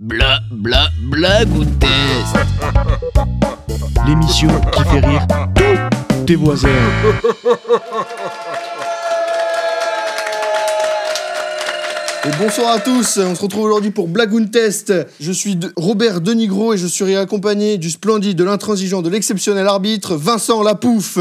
Bla 0.00 0.38
bla 0.52 0.88
bla 1.10 1.40
test. 1.80 2.36
L'émission 4.06 4.48
qui 4.70 4.82
fait 4.84 5.00
rire 5.04 5.26
tous 5.56 6.24
tes 6.24 6.36
voisins. 6.36 6.68
Et 12.24 12.30
bonsoir 12.40 12.74
à 12.74 12.78
tous, 12.78 13.18
on 13.18 13.34
se 13.34 13.42
retrouve 13.42 13.64
aujourd'hui 13.64 13.90
pour 13.90 14.06
Blagoon 14.06 14.46
Test. 14.46 14.92
Je 15.20 15.32
suis 15.32 15.56
de- 15.56 15.72
Robert 15.76 16.20
Denigro 16.20 16.74
et 16.74 16.78
je 16.78 16.86
serai 16.86 17.16
accompagné 17.16 17.76
du 17.76 17.90
splendide, 17.90 18.36
de 18.38 18.44
l'intransigeant, 18.44 19.02
de 19.02 19.08
l'exceptionnel 19.08 19.66
arbitre 19.66 20.14
Vincent 20.14 20.62
Lapouffe. 20.62 21.18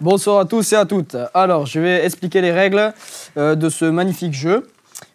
Bonsoir 0.00 0.38
à 0.40 0.44
tous 0.44 0.72
et 0.72 0.76
à 0.76 0.86
toutes. 0.86 1.16
Alors, 1.34 1.66
je 1.66 1.80
vais 1.80 2.04
expliquer 2.04 2.40
les 2.40 2.52
règles 2.52 2.92
de 3.38 3.68
ce 3.68 3.84
magnifique 3.84 4.34
jeu. 4.34 4.66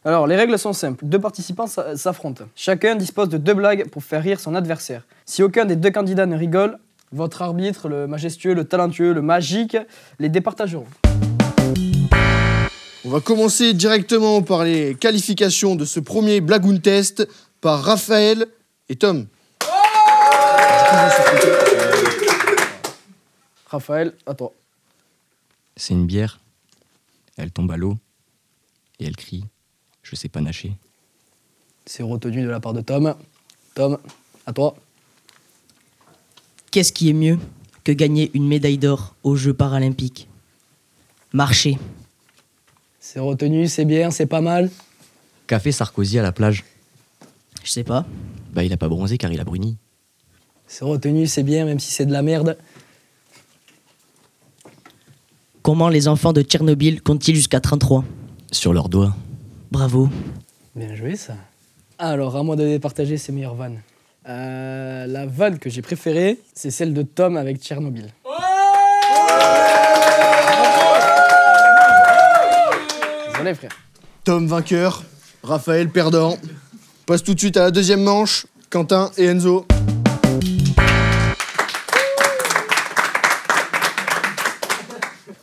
Alors, 0.05 0.27
les 0.27 0.35
règles 0.35 0.57
sont 0.57 0.73
simples. 0.73 1.05
Deux 1.05 1.19
participants 1.19 1.67
s'a- 1.67 1.97
s'affrontent. 1.97 2.45
Chacun 2.55 2.95
dispose 2.95 3.29
de 3.29 3.37
deux 3.37 3.53
blagues 3.53 3.89
pour 3.89 4.03
faire 4.03 4.23
rire 4.23 4.39
son 4.39 4.55
adversaire. 4.55 5.03
Si 5.25 5.43
aucun 5.43 5.65
des 5.65 5.75
deux 5.75 5.91
candidats 5.91 6.25
ne 6.25 6.37
rigole, 6.37 6.77
votre 7.11 7.41
arbitre, 7.41 7.89
le 7.89 8.07
majestueux, 8.07 8.53
le 8.53 8.63
talentueux, 8.65 9.13
le 9.13 9.21
magique, 9.21 9.77
les 10.19 10.29
départageront. 10.29 10.87
On 13.05 13.09
va 13.09 13.19
commencer 13.19 13.73
directement 13.73 14.41
par 14.41 14.63
les 14.63 14.95
qualifications 14.95 15.75
de 15.75 15.83
ce 15.83 15.99
premier 15.99 16.39
Blagoon 16.39 16.77
Test 16.77 17.27
par 17.59 17.83
Raphaël 17.83 18.45
et 18.87 18.95
Tom. 18.95 19.27
Raphaël, 23.67 24.13
à 24.25 24.33
toi. 24.33 24.53
C'est 25.75 25.93
une 25.93 26.05
bière. 26.05 26.39
Elle 27.37 27.51
tombe 27.51 27.71
à 27.71 27.77
l'eau. 27.77 27.97
Et 28.99 29.05
elle 29.05 29.15
crie 29.15 29.45
Je 30.01 30.15
sais 30.15 30.29
pas 30.29 30.41
nager. 30.41 30.73
C'est 31.85 32.03
retenu 32.03 32.43
de 32.43 32.49
la 32.49 32.59
part 32.59 32.73
de 32.73 32.81
Tom. 32.81 33.15
Tom, 33.75 33.97
à 34.45 34.53
toi. 34.53 34.75
Qu'est-ce 36.71 36.93
qui 36.93 37.09
est 37.09 37.13
mieux 37.13 37.37
que 37.83 37.91
gagner 37.91 38.31
une 38.33 38.47
médaille 38.47 38.77
d'or 38.77 39.15
aux 39.23 39.35
Jeux 39.35 39.53
paralympiques? 39.53 40.27
Marcher. 41.33 41.77
C'est 42.99 43.19
retenu, 43.19 43.67
c'est 43.67 43.85
bien, 43.85 44.11
c'est 44.11 44.25
pas 44.25 44.41
mal. 44.41 44.71
Qu'a 45.47 45.59
fait 45.59 45.71
Sarkozy 45.71 46.19
à 46.19 46.23
la 46.23 46.31
plage? 46.31 46.63
Je 47.63 47.69
sais 47.71 47.83
pas. 47.83 48.05
Bah, 48.53 48.63
il 48.63 48.71
a 48.71 48.77
pas 48.77 48.87
bronzé 48.87 49.17
car 49.17 49.31
il 49.31 49.39
a 49.39 49.43
bruni. 49.43 49.77
C'est 50.67 50.85
retenu, 50.85 51.27
c'est 51.27 51.43
bien, 51.43 51.65
même 51.65 51.79
si 51.79 51.91
c'est 51.91 52.05
de 52.05 52.11
la 52.11 52.21
merde. 52.21 52.57
Comment 55.61 55.89
les 55.89 56.07
enfants 56.07 56.33
de 56.33 56.41
Tchernobyl 56.41 57.01
comptent-ils 57.01 57.35
jusqu'à 57.35 57.59
33 57.59 58.03
Sur 58.53 58.71
leurs 58.71 58.87
doigts. 58.87 59.15
Bravo. 59.71 60.09
Bien 60.75 60.95
joué 60.95 61.15
ça. 61.15 61.33
Alors, 61.97 62.35
à 62.35 62.43
moi 62.43 62.55
de 62.55 62.63
départager 62.63 63.17
ses 63.17 63.31
meilleures 63.31 63.55
vannes. 63.55 63.81
Euh, 64.29 65.07
la 65.07 65.25
vanne 65.25 65.57
que 65.57 65.71
j'ai 65.71 65.81
préférée, 65.81 66.39
c'est 66.53 66.69
celle 66.69 66.93
de 66.93 67.01
Tom 67.01 67.35
avec 67.35 67.57
Tchernobyl. 67.57 68.13
Désolé, 73.31 73.55
frère. 73.55 73.71
Tom 74.23 74.47
vainqueur, 74.47 75.03
Raphaël 75.41 75.89
perdant. 75.89 76.33
On 76.33 77.05
Passe 77.07 77.23
tout 77.23 77.33
de 77.33 77.39
suite 77.39 77.57
à 77.57 77.63
la 77.63 77.71
deuxième 77.71 78.03
manche, 78.03 78.45
Quentin 78.69 79.09
et 79.17 79.25
Enzo. 79.25 79.65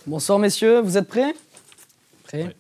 Bonsoir, 0.07 0.39
messieurs, 0.39 0.81
vous 0.81 0.97
êtes 0.97 1.09
prêts? 1.09 1.35
Prêts 2.25 2.55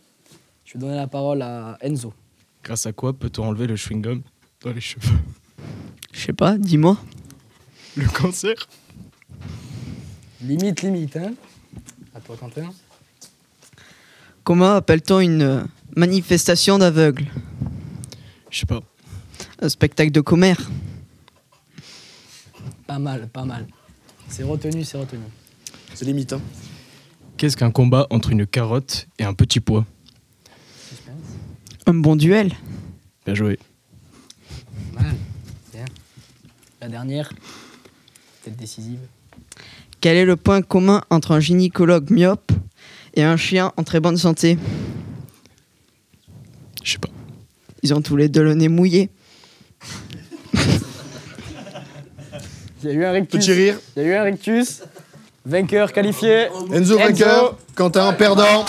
Je 0.70 0.78
vais 0.78 0.82
donner 0.82 0.94
la 0.94 1.08
parole 1.08 1.42
à 1.42 1.76
Enzo. 1.80 2.14
Grâce 2.62 2.86
à 2.86 2.92
quoi 2.92 3.12
peut-on 3.12 3.42
enlever 3.42 3.66
le 3.66 3.74
chewing-gum 3.74 4.22
dans 4.62 4.72
les 4.72 4.80
cheveux? 4.80 5.18
Je 6.12 6.20
sais 6.20 6.32
pas, 6.32 6.58
dis-moi. 6.58 6.96
Le 7.96 8.06
cancer? 8.06 8.54
Limite, 10.40 10.82
limite, 10.82 11.16
hein 11.16 11.34
À 12.14 12.20
toi, 12.20 12.36
Quentin. 12.38 12.70
Comment 14.44 14.74
appelle-t-on 14.74 15.18
une 15.18 15.66
manifestation 15.96 16.78
d'aveugles 16.78 17.26
Je 18.48 18.60
sais 18.60 18.66
pas. 18.66 18.80
Un 19.60 19.68
spectacle 19.68 20.12
de 20.12 20.20
commère. 20.20 20.70
Pas 22.86 23.00
mal, 23.00 23.28
pas 23.28 23.44
mal. 23.44 23.66
C'est 24.28 24.44
retenu, 24.44 24.84
c'est 24.84 24.98
retenu. 24.98 25.22
C'est 25.94 26.04
limite, 26.04 26.32
hein. 26.32 26.40
Qu'est-ce 27.38 27.56
qu'un 27.56 27.72
combat 27.72 28.06
entre 28.10 28.30
une 28.30 28.46
carotte 28.46 29.08
et 29.18 29.24
un 29.24 29.34
petit 29.34 29.58
pois? 29.58 29.84
Un 31.90 31.94
bon 31.94 32.14
duel. 32.14 32.52
Bien 33.26 33.35
joué. 33.35 33.59
Mal. 34.92 35.12
Bien. 35.73 35.85
La 36.80 36.87
dernière, 36.87 37.30
peut-être 37.30 38.56
décisive. 38.56 39.00
Quel 40.00 40.16
est 40.16 40.25
le 40.25 40.37
point 40.37 40.62
commun 40.62 41.02
entre 41.11 41.32
un 41.32 41.40
gynécologue 41.40 42.09
myope 42.12 42.52
et 43.14 43.25
un 43.25 43.37
chien 43.37 43.73
en 43.76 43.82
très 43.82 43.99
bonne 43.99 44.16
santé? 44.16 44.56
Je 46.85 46.92
sais 46.92 46.99
pas. 46.99 47.09
Ils 47.82 47.92
ont 47.92 48.02
tous 48.02 48.14
les 48.14 48.28
deux 48.28 48.44
le 48.44 48.54
nez 48.54 48.68
mouillé. 48.68 49.11
Il 52.85 52.85
y 52.85 52.88
a 52.88 52.92
eu 52.92 53.04
un 53.04 53.11
rictus. 53.11 53.40
Petit 53.40 53.52
rire. 53.52 53.80
Il 53.97 54.02
y 54.04 54.06
a 54.06 54.09
eu 54.11 54.14
un 54.14 54.23
rictus. 54.23 54.82
Vainqueur 55.44 55.92
qualifié. 55.92 56.50
Enzo 56.73 56.97
vainqueur, 56.99 57.59
Quentin 57.75 58.12
perdant. 58.12 58.64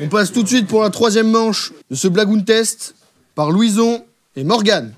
On 0.00 0.08
passe 0.08 0.32
tout 0.32 0.42
de 0.42 0.48
suite 0.48 0.66
pour 0.66 0.82
la 0.82 0.90
troisième 0.90 1.30
manche 1.30 1.72
de 1.90 1.94
ce 1.94 2.08
Blagoon 2.08 2.42
Test 2.42 2.94
par 3.34 3.50
Louison 3.50 4.04
et 4.36 4.44
Morgane. 4.44 4.92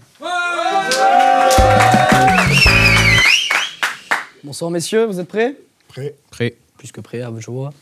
Bonsoir 4.43 4.71
messieurs, 4.71 5.05
vous 5.07 5.21
êtes 5.21 5.29
prêts? 5.29 5.57
Prêt. 5.89 6.15
Prêt. 6.31 6.57
Plus 6.79 6.93
que 6.93 7.01
prêt, 7.01 7.21
ah, 7.21 7.31
je 7.39 7.51
vois. 7.51 7.73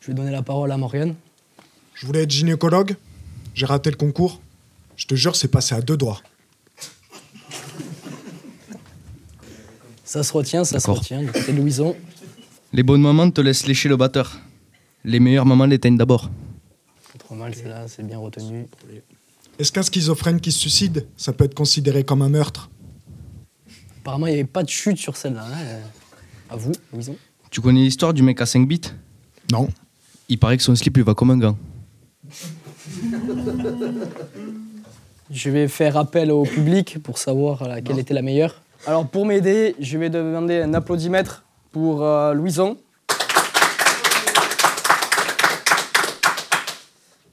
Je 0.00 0.08
vais 0.08 0.14
donner 0.14 0.30
la 0.30 0.42
parole 0.42 0.70
à 0.72 0.76
Morgane. 0.76 1.14
Je 1.94 2.06
voulais 2.06 2.22
être 2.22 2.30
gynécologue. 2.30 2.96
J'ai 3.54 3.66
raté 3.66 3.90
le 3.90 3.96
concours. 3.96 4.40
Je 4.96 5.06
te 5.06 5.14
jure, 5.14 5.36
c'est 5.36 5.48
passé 5.48 5.74
à 5.74 5.80
deux 5.80 5.96
doigts. 5.96 6.20
Ça 10.04 10.22
se 10.22 10.32
retient, 10.32 10.64
ça 10.64 10.78
se 10.80 10.90
retient. 10.90 11.22
Du 11.22 11.32
côté 11.32 11.52
de 11.52 11.58
Louison. 11.58 11.96
Les 12.72 12.82
bonnes 12.82 13.00
mamans 13.00 13.30
te 13.30 13.40
laissent 13.40 13.66
lécher 13.66 13.88
le 13.88 13.96
batteur. 13.96 14.38
Les 15.04 15.20
meilleures 15.20 15.46
mamans 15.46 15.66
l'éteignent 15.66 15.96
d'abord. 15.98 16.30
Pas 17.12 17.18
trop 17.18 17.34
mal, 17.34 17.54
c'est 17.54 17.68
là, 17.68 17.86
c'est 17.88 18.06
bien 18.06 18.18
retenu. 18.18 18.66
Est-ce 19.58 19.70
qu'un 19.70 19.82
schizophrène 19.82 20.40
qui 20.40 20.50
se 20.50 20.58
suicide, 20.58 21.06
ça 21.16 21.32
peut 21.32 21.44
être 21.44 21.54
considéré 21.54 22.02
comme 22.04 22.22
un 22.22 22.28
meurtre? 22.28 22.70
Apparemment, 24.00 24.26
il 24.26 24.30
n'y 24.34 24.40
avait 24.40 24.48
pas 24.48 24.62
de 24.62 24.68
chute 24.68 24.98
sur 24.98 25.16
celle-là. 25.16 25.44
hein. 25.46 25.58
Euh, 25.62 25.80
À 26.50 26.56
vous, 26.56 26.72
Louison. 26.92 27.16
Tu 27.50 27.60
connais 27.60 27.80
l'histoire 27.82 28.12
du 28.12 28.22
mec 28.22 28.40
à 28.40 28.46
5 28.46 28.66
bits? 28.66 28.80
Non. 29.52 29.68
Il 30.28 30.38
paraît 30.38 30.56
que 30.56 30.62
son 30.62 30.74
slip 30.74 30.96
lui 30.96 31.02
va 31.04 31.14
comme 31.14 31.30
un 31.30 31.38
gant. 31.38 31.56
Je 35.30 35.50
vais 35.50 35.68
faire 35.68 35.96
appel 35.96 36.30
au 36.30 36.42
public 36.44 36.98
pour 37.02 37.18
savoir 37.18 37.66
laquelle 37.66 37.98
était 37.98 38.14
la 38.14 38.22
meilleure. 38.22 38.60
Alors 38.86 39.06
pour 39.08 39.24
m'aider, 39.24 39.74
je 39.80 39.96
vais 39.96 40.10
demander 40.10 40.60
un 40.60 40.74
applaudimètre 40.74 41.44
pour 41.72 42.02
euh, 42.02 42.34
Louison. 42.34 42.76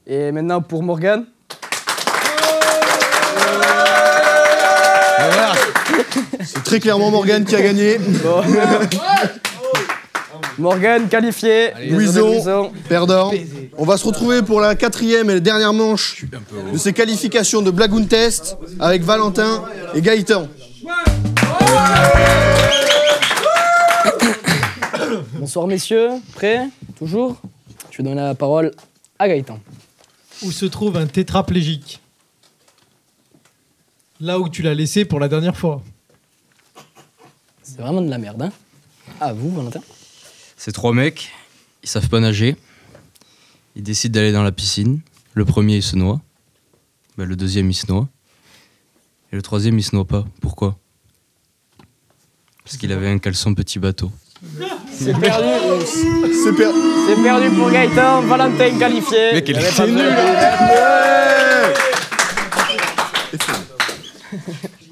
Et 0.06 0.32
maintenant 0.32 0.60
pour 0.60 0.82
Morgane. 0.82 1.26
C'est 6.44 6.64
très 6.64 6.80
clairement 6.80 7.10
Morgane 7.10 7.44
qui 7.44 7.54
a 7.54 7.62
gagné. 7.62 7.98
Bon. 7.98 8.42
Morgane 10.58 11.08
qualifié. 11.08 11.70
Louison, 11.88 12.72
perdant. 12.88 13.30
On 13.78 13.84
va 13.84 13.96
se 13.96 14.04
retrouver 14.06 14.42
pour 14.42 14.60
la 14.60 14.74
quatrième 14.74 15.30
et 15.30 15.40
dernière 15.40 15.72
manche 15.72 16.24
de 16.72 16.78
ces 16.78 16.92
qualifications 16.92 17.62
de 17.62 17.70
Blagoon 17.70 18.04
Test 18.04 18.58
avec 18.80 19.02
Valentin 19.02 19.64
et 19.94 20.02
Gaëtan. 20.02 20.48
Bonsoir 25.34 25.66
messieurs, 25.66 26.10
prêts? 26.34 26.68
Toujours? 26.98 27.36
Je 27.90 27.98
vais 27.98 28.04
donner 28.04 28.22
la 28.22 28.34
parole 28.34 28.72
à 29.18 29.28
Gaëtan. 29.28 29.58
Où 30.44 30.52
se 30.52 30.66
trouve 30.66 30.96
un 30.96 31.06
tétraplégique 31.06 32.00
Là 34.20 34.38
où 34.38 34.48
tu 34.48 34.62
l'as 34.62 34.74
laissé 34.74 35.04
pour 35.04 35.20
la 35.20 35.28
dernière 35.28 35.56
fois. 35.56 35.82
C'est 37.62 37.78
vraiment 37.78 38.02
de 38.02 38.10
la 38.10 38.18
merde, 38.18 38.42
hein 38.42 38.52
À 39.20 39.32
vous, 39.32 39.54
Valentin. 39.54 39.80
Ces 40.56 40.72
trois 40.72 40.92
mecs, 40.92 41.32
ils 41.82 41.88
savent 41.88 42.08
pas 42.08 42.20
nager. 42.20 42.56
Ils 43.74 43.82
décident 43.82 44.14
d'aller 44.14 44.32
dans 44.32 44.42
la 44.42 44.52
piscine. 44.52 45.00
Le 45.34 45.44
premier, 45.44 45.76
il 45.76 45.82
se 45.82 45.96
noie. 45.96 46.20
Ben, 47.16 47.24
le 47.24 47.36
deuxième, 47.36 47.70
il 47.70 47.74
se 47.74 47.86
noie. 47.90 48.08
Et 49.32 49.36
le 49.36 49.42
troisième, 49.42 49.78
il 49.78 49.82
se 49.82 49.94
noie 49.94 50.04
pas. 50.04 50.24
Pourquoi? 50.40 50.78
Parce 52.64 52.76
qu'il 52.76 52.92
avait 52.92 53.08
un 53.08 53.18
caleçon 53.18 53.54
petit 53.54 53.78
bateau. 53.78 54.12
C'est 54.92 55.18
perdu. 55.18 55.48
C'est 55.86 56.52
per- 56.52 56.72
C'est 57.08 57.22
perdu 57.22 57.50
pour 57.50 57.70
Gaëtan. 57.70 58.22
Valentin 58.22 58.78
qualifié. 58.78 59.32
Mec, 59.34 59.48
il 59.48 59.56
avait 59.56 59.68
est 59.68 59.86
nul. 59.86 60.12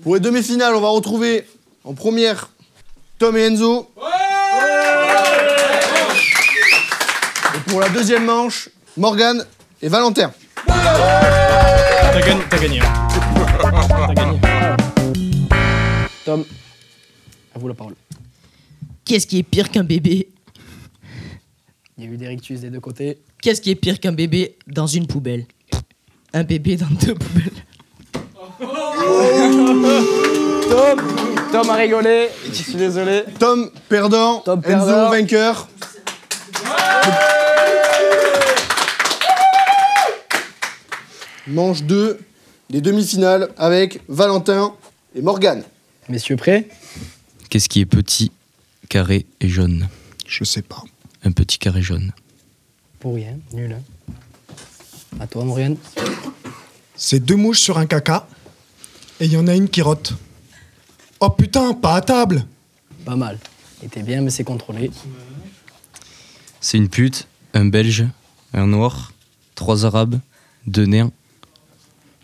Pour 0.03 0.15
les 0.15 0.21
demi-finales, 0.21 0.75
on 0.75 0.81
va 0.81 0.89
retrouver 0.89 1.47
en 1.85 1.95
première 1.95 2.49
Tom 3.19 3.37
et 3.37 3.47
Enzo. 3.47 3.91
Et 7.55 7.71
pour 7.71 7.81
la 7.81 7.89
deuxième 7.91 8.25
manche, 8.25 8.69
Morgane 8.97 9.45
et 9.83 9.89
Valentin. 9.89 10.33
T'as 10.67 12.21
gagné. 12.21 12.43
T'as 12.49 12.59
gagné. 12.59 12.81
hein. 12.81 13.09
T'as 14.07 14.15
gagné. 14.15 14.41
Tom, 16.25 16.45
à 17.55 17.59
vous 17.59 17.69
la 17.69 17.75
parole. 17.75 17.95
Qu'est-ce 19.11 19.27
qui 19.27 19.39
est 19.39 19.43
pire 19.43 19.73
qu'un 19.73 19.83
bébé? 19.83 20.29
Il 21.99 22.05
y 22.05 22.07
a 22.07 22.11
eu 22.13 22.17
des 22.17 22.29
rictus 22.29 22.61
des 22.61 22.71
deux 22.71 22.79
côtés. 22.79 23.19
Qu'est-ce 23.43 23.61
qui 23.61 23.73
est 23.73 23.75
pire 23.75 23.99
qu'un 23.99 24.13
bébé 24.13 24.57
dans 24.69 24.87
une 24.87 25.09
poubelle? 25.09 25.47
Un 26.33 26.45
bébé 26.45 26.77
dans 26.77 26.87
deux 26.87 27.17
poubelles. 27.17 27.51
Tom, 30.69 31.01
Tom 31.51 31.71
a 31.71 31.75
rigolé. 31.75 32.29
Je 32.47 32.53
suis 32.53 32.75
désolé. 32.75 33.25
Tom 33.41 33.73
perdant, 33.89 34.43
Tom 34.43 34.61
Enzo 34.65 34.69
perdant. 34.69 35.11
vainqueur. 35.11 35.69
Manche 41.49 41.83
2 41.83 42.21
des 42.71 42.81
demi-finales 42.81 43.49
avec 43.59 44.03
Valentin 44.07 44.73
et 45.17 45.21
Morgane. 45.21 45.65
Messieurs 46.09 46.37
prêts? 46.37 46.69
Qu'est-ce 47.49 47.69
qui 47.69 47.81
est 47.81 47.87
petit, 47.87 48.31
carré 48.91 49.25
et 49.41 49.49
jaune 49.49 49.89
Je 50.27 50.45
sais 50.45 50.63
pas. 50.63 50.83
Un 51.23 51.33
petit 51.33 51.59
carré 51.59 51.81
jaune. 51.81 52.13
Pour 52.99 53.15
rien, 53.15 53.39
nul. 53.55 53.73
hein. 53.73 54.13
À 55.21 55.27
toi, 55.27 55.45
Morgane. 55.45 55.77
C'est 56.97 57.21
deux 57.21 57.37
mouches 57.37 57.61
sur 57.61 57.79
un 57.79 57.87
caca 57.87 58.27
et 59.21 59.27
il 59.27 59.33
y 59.33 59.37
en 59.37 59.47
a 59.47 59.55
une 59.55 59.69
qui 59.69 59.81
rote. 59.81 60.15
Oh 61.21 61.31
putain, 61.31 61.73
pas 61.73 61.95
à 61.95 62.01
table 62.01 62.45
Pas 63.05 63.17
mal. 63.17 63.39
Était 63.83 64.03
bien, 64.03 64.21
mais 64.23 64.31
c'est 64.31 64.45
contrôlé. 64.45 64.91
C'est 66.61 66.77
une 66.77 66.89
pute, 66.89 67.27
un 67.55 67.67
belge, 67.67 68.05
un 68.53 68.67
noir, 68.67 69.13
trois 69.55 69.87
arabes, 69.87 70.21
deux 70.67 70.85
nains 70.87 71.13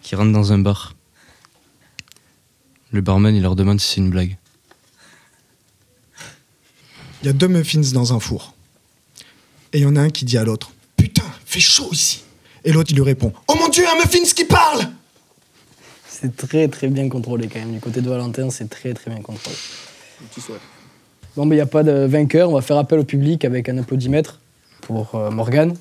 qui 0.02 0.14
rentrent 0.16 0.32
dans 0.32 0.52
un 0.52 0.58
bar. 0.58 0.94
Le 2.90 3.00
barman, 3.00 3.34
il 3.34 3.42
leur 3.42 3.56
demande 3.56 3.80
si 3.80 3.94
c'est 3.94 4.00
une 4.00 4.10
blague. 4.10 4.36
Il 7.26 7.30
y 7.30 7.30
a 7.30 7.32
deux 7.32 7.48
muffins 7.48 7.80
dans 7.92 8.12
un 8.12 8.20
four. 8.20 8.54
Et 9.72 9.78
il 9.78 9.82
y 9.82 9.86
en 9.86 9.96
a 9.96 10.00
un 10.00 10.10
qui 10.10 10.24
dit 10.24 10.38
à 10.38 10.44
l'autre 10.44 10.70
Putain, 10.96 11.24
fait 11.44 11.58
chaud 11.58 11.88
ici 11.90 12.22
Et 12.64 12.70
l'autre, 12.70 12.92
il 12.92 12.94
lui 12.94 13.02
répond 13.02 13.32
Oh 13.48 13.54
mon 13.58 13.68
dieu, 13.68 13.84
un 13.84 13.96
muffins 13.96 14.22
qui 14.32 14.44
parle 14.44 14.82
C'est 16.08 16.36
très 16.36 16.68
très 16.68 16.86
bien 16.86 17.08
contrôlé 17.08 17.48
quand 17.48 17.58
même. 17.58 17.72
Du 17.72 17.80
côté 17.80 18.00
de 18.00 18.08
Valentin, 18.08 18.48
c'est 18.50 18.70
très 18.70 18.94
très 18.94 19.10
bien 19.10 19.22
contrôlé. 19.22 19.56
Bon, 21.34 21.46
mais 21.46 21.56
il 21.56 21.58
n'y 21.58 21.62
a 21.62 21.66
pas 21.66 21.82
de 21.82 22.06
vainqueur. 22.06 22.48
On 22.48 22.54
va 22.54 22.60
faire 22.60 22.78
appel 22.78 23.00
au 23.00 23.04
public 23.04 23.44
avec 23.44 23.68
un 23.68 23.78
applaudimètre 23.78 24.38
pour 24.82 25.16
euh, 25.16 25.28
Morgane. 25.32 25.74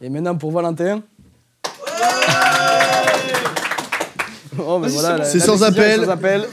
Et 0.00 0.08
maintenant 0.08 0.34
pour 0.34 0.50
Valentin. 0.50 1.02
Oh, 4.66 4.78
mais 4.78 4.88
voilà, 4.88 5.18
la- 5.18 5.24
C'est 5.24 5.40
sans 5.40 5.62
appel. 5.62 6.04
sans 6.04 6.10
appel. 6.10 6.46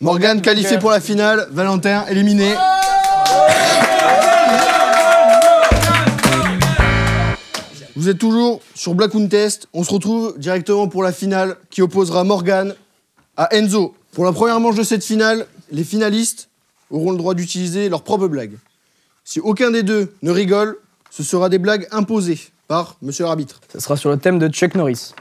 Morgane 0.00 0.42
qualifié 0.42 0.78
pour 0.78 0.90
la 0.90 1.00
finale, 1.00 1.46
Valentin 1.52 2.04
éliminé. 2.08 2.54
Vous 7.94 8.08
êtes 8.08 8.18
toujours 8.18 8.60
sur 8.74 8.94
Blackwood 8.94 9.28
Test. 9.28 9.68
On 9.74 9.84
se 9.84 9.92
retrouve 9.92 10.34
directement 10.38 10.88
pour 10.88 11.02
la 11.02 11.12
finale 11.12 11.56
qui 11.70 11.82
opposera 11.82 12.24
Morgane 12.24 12.74
à 13.36 13.54
Enzo. 13.54 13.94
Pour 14.12 14.24
la 14.24 14.32
première 14.32 14.58
manche 14.60 14.76
de 14.76 14.82
cette 14.82 15.04
finale, 15.04 15.46
les 15.70 15.84
finalistes 15.84 16.48
auront 16.90 17.10
le 17.12 17.16
droit 17.18 17.34
d'utiliser 17.34 17.88
leur 17.88 18.02
propre 18.02 18.28
blague. 18.28 18.52
Si 19.24 19.40
aucun 19.40 19.70
des 19.70 19.82
deux 19.82 20.14
ne 20.22 20.30
rigole, 20.30 20.76
Ce 21.14 21.22
sera 21.22 21.50
des 21.50 21.58
blagues 21.58 21.86
imposées 21.90 22.40
par 22.68 22.96
monsieur 23.02 23.26
l'arbitre. 23.26 23.60
Ça 23.70 23.80
sera 23.80 23.98
sur 23.98 24.08
le 24.08 24.16
thème 24.16 24.38
de 24.38 24.48
Chuck 24.48 24.74
Norris. 24.74 25.12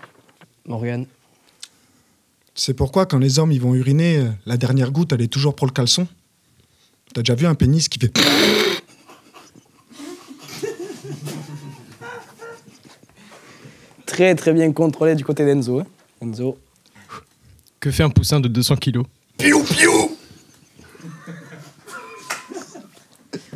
Morgan. 0.65 1.05
C'est 2.63 2.75
pourquoi 2.75 3.07
quand 3.07 3.17
les 3.17 3.39
hommes 3.39 3.51
ils 3.51 3.59
vont 3.59 3.73
uriner, 3.73 4.17
euh, 4.17 4.29
la 4.45 4.55
dernière 4.55 4.91
goutte 4.91 5.13
elle 5.13 5.21
est 5.21 5.27
toujours 5.33 5.55
pour 5.55 5.65
le 5.65 5.71
caleçon. 5.71 6.07
T'as 7.11 7.23
déjà 7.23 7.33
vu 7.33 7.47
un 7.47 7.55
pénis 7.55 7.89
qui 7.89 7.97
fait. 7.97 8.13
Très 14.05 14.35
très 14.35 14.53
bien 14.53 14.71
contrôlé 14.73 15.15
du 15.15 15.23
côté 15.23 15.45
d'Enzo. 15.45 15.79
hein. 15.79 15.85
Enzo. 16.21 16.57
Que 17.79 17.89
fait 17.89 18.03
un 18.03 18.09
poussin 18.09 18.39
de 18.39 18.47
200 18.47 18.75
kilos 18.75 19.05
Piou 19.37 19.63
piou 19.63 20.17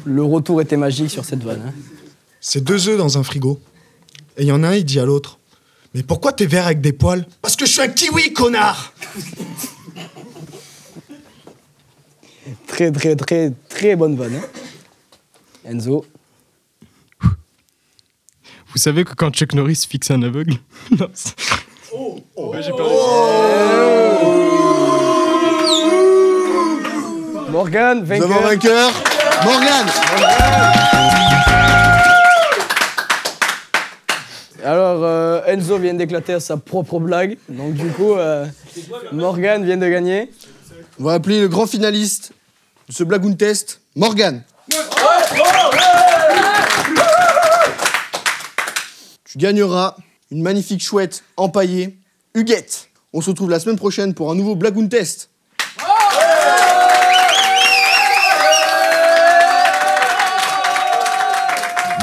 Le 0.06 0.24
retour 0.24 0.62
était 0.62 0.78
magique 0.78 1.12
sur 1.12 1.26
cette 1.26 1.44
vanne. 1.44 1.62
hein. 1.68 1.74
C'est 2.40 2.64
deux 2.64 2.88
œufs 2.90 2.98
dans 2.98 3.18
un 3.18 3.24
frigo. 3.24 3.60
Et 4.38 4.44
il 4.44 4.48
y 4.48 4.52
en 4.52 4.64
a 4.64 4.70
un, 4.70 4.76
il 4.76 4.86
dit 4.86 5.00
à 5.00 5.06
l'autre 5.06 5.40
Mais 5.96 6.04
pourquoi 6.04 6.34
t'es 6.34 6.46
vert 6.46 6.66
avec 6.66 6.82
des 6.82 6.92
poils 6.94 7.26
Parce 7.42 7.56
que 7.56 7.66
je 7.66 7.72
suis 7.72 7.82
un 7.82 7.88
kiwi, 7.88 8.34
connard 8.34 8.94
Très 12.68 12.92
très 12.92 13.16
très 13.16 13.54
très 13.70 13.96
bonne 13.96 14.16
vanne. 14.18 14.36
hein. 14.36 14.42
Enzo. 15.72 16.06
Vous 17.22 18.78
savez 18.78 19.06
que 19.06 19.14
quand 19.14 19.32
Chuck 19.32 19.54
Norris 19.54 19.86
fixe 19.90 20.12
un 20.12 20.22
aveugle 20.24 20.56
Non, 20.92 21.08
Ouais, 22.36 22.62
j'ai 22.62 22.72
perdu. 22.74 22.92
Morgan, 27.50 28.00
Nous 28.02 28.06
vainqueur. 28.06 28.32
avons 28.32 28.36
un 28.46 28.50
vainqueur. 28.50 28.92
Morgan 29.46 29.86
Alors, 34.66 35.04
euh, 35.04 35.44
Enzo 35.46 35.78
vient 35.78 35.94
d'éclater 35.94 36.34
à 36.34 36.40
sa 36.40 36.58
propre 36.58 37.00
blague. 37.00 37.38
Donc, 37.50 37.74
du 37.74 37.88
coup, 37.90 38.16
euh, 38.16 38.48
Morgan 39.12 39.64
vient 39.64 39.78
de 39.78 39.88
gagner. 39.88 40.32
On 41.00 41.04
va 41.04 41.14
appeler 41.14 41.40
le 41.40 41.48
grand 41.48 41.68
finaliste 41.68 42.32
de 42.90 42.94
ce 42.94 43.04
Blagoon 43.04 43.36
Test, 43.36 43.82
Morgan. 43.96 44.42
Tu 49.26 49.38
gagneras 49.38 49.98
une 50.32 50.42
magnifique 50.42 50.82
chouette 50.82 51.24
empaillée, 51.38 51.96
Huguette. 52.34 52.90
On 53.14 53.22
se 53.22 53.30
retrouve 53.30 53.52
la 53.52 53.60
semaine 53.60 53.78
prochaine 53.78 54.16
pour 54.16 54.32
un 54.32 54.36
nouveau 54.36 54.56
Blagoon 54.56 54.88
Test. 54.88 55.30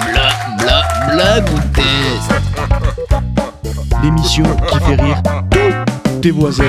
Bla, 0.06 0.30
bla, 0.58 0.82
blagoutesse. 1.12 1.61
L'émission 4.02 4.44
qui 4.68 4.78
fait 4.80 5.00
rire 5.00 5.22
tous 5.50 6.20
tes 6.20 6.30
voisins. 6.30 6.64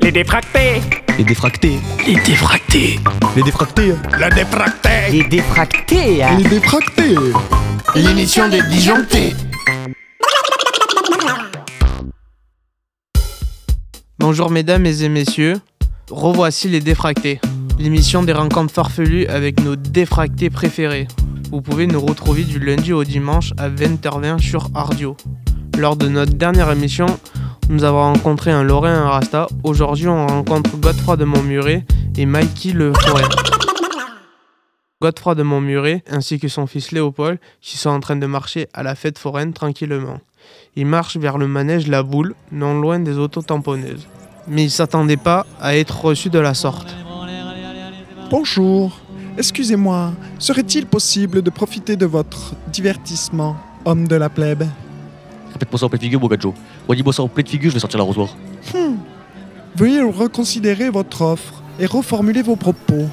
Les 0.00 0.12
défractés 0.12 0.80
Les 1.18 1.24
défractés. 1.24 1.78
Les 2.06 2.14
défractés 2.14 3.00
Les 3.36 3.42
défractés. 3.42 3.94
La 4.18 4.30
défracté 4.30 4.90
Les 5.10 5.24
défractés 5.24 6.22
hein. 6.22 6.36
Les 6.38 6.48
défractés 6.48 7.16
L'émission 7.94 8.48
des 8.48 8.62
disjonctés. 8.62 9.34
Bonjour 14.18 14.50
mesdames 14.50 14.86
et 14.86 15.08
messieurs, 15.08 15.60
revoici 16.10 16.68
les 16.68 16.80
défractés, 16.80 17.40
l'émission 17.78 18.22
des 18.22 18.32
rencontres 18.32 18.72
farfelues 18.72 19.26
avec 19.26 19.62
nos 19.62 19.76
défractés 19.76 20.50
préférés. 20.50 21.08
Vous 21.50 21.60
pouvez 21.60 21.86
nous 21.86 22.00
retrouver 22.00 22.42
du 22.42 22.58
lundi 22.58 22.92
au 22.92 23.04
dimanche 23.04 23.52
à 23.58 23.68
20h20 23.68 24.38
sur 24.38 24.68
Ardio. 24.74 25.16
Lors 25.78 25.96
de 25.96 26.08
notre 26.08 26.34
dernière 26.34 26.70
émission, 26.70 27.06
nous 27.68 27.84
avons 27.84 28.12
rencontré 28.12 28.50
un 28.50 28.62
Lorrain 28.62 28.94
et 28.94 28.98
un 28.98 29.08
Rasta. 29.08 29.46
Aujourd'hui, 29.62 30.08
on 30.08 30.26
rencontre 30.26 30.76
Godefroy 30.76 31.16
de 31.16 31.24
Montmuret 31.24 31.84
et 32.16 32.26
Mikey 32.26 32.72
Le 32.72 32.92
Forêt. 32.94 33.24
Godefroy 35.02 35.34
de 35.34 35.42
Montmuret 35.42 36.02
ainsi 36.10 36.38
que 36.38 36.48
son 36.48 36.66
fils 36.66 36.92
Léopold 36.92 37.38
qui 37.60 37.76
sont 37.76 37.90
en 37.90 38.00
train 38.00 38.16
de 38.16 38.26
marcher 38.26 38.68
à 38.72 38.82
la 38.82 38.94
fête 38.94 39.18
foraine 39.18 39.52
tranquillement. 39.52 40.20
Ils 40.76 40.86
marchent 40.86 41.18
vers 41.18 41.38
le 41.38 41.46
manège 41.46 41.86
La 41.88 42.02
Boule, 42.02 42.34
non 42.52 42.80
loin 42.80 42.98
des 42.98 43.18
autotamponneuses. 43.18 44.06
Mais 44.48 44.64
ils 44.64 44.70
s'attendaient 44.70 45.16
pas 45.16 45.44
à 45.60 45.76
être 45.76 46.04
reçus 46.04 46.30
de 46.30 46.38
la 46.38 46.54
sorte. 46.54 47.05
Bonjour. 48.28 48.98
Excusez-moi, 49.38 50.12
serait-il 50.40 50.86
possible 50.86 51.42
de 51.42 51.50
profiter 51.50 51.94
de 51.94 52.06
votre 52.06 52.54
divertissement, 52.72 53.56
homme 53.84 54.08
de 54.08 54.16
la 54.16 54.28
plèbe? 54.28 54.64
Répète-moi 55.52 55.78
ça 55.78 55.86
en 55.86 55.88
pleine 55.88 56.00
figure, 56.00 56.18
Bogajo. 56.18 56.52
Redis-moi 56.88 57.12
ça 57.12 57.22
en 57.22 57.28
pleine 57.28 57.46
figure, 57.46 57.70
je 57.70 57.74
vais 57.74 57.80
sortir 57.80 57.98
l'arrosoir. 57.98 58.36
Hmm. 58.74 58.96
Veuillez 59.76 60.00
reconsidérer 60.00 60.90
votre 60.90 61.22
offre 61.22 61.62
et 61.78 61.86
reformuler 61.86 62.42
vos 62.42 62.56
propos. 62.56 63.08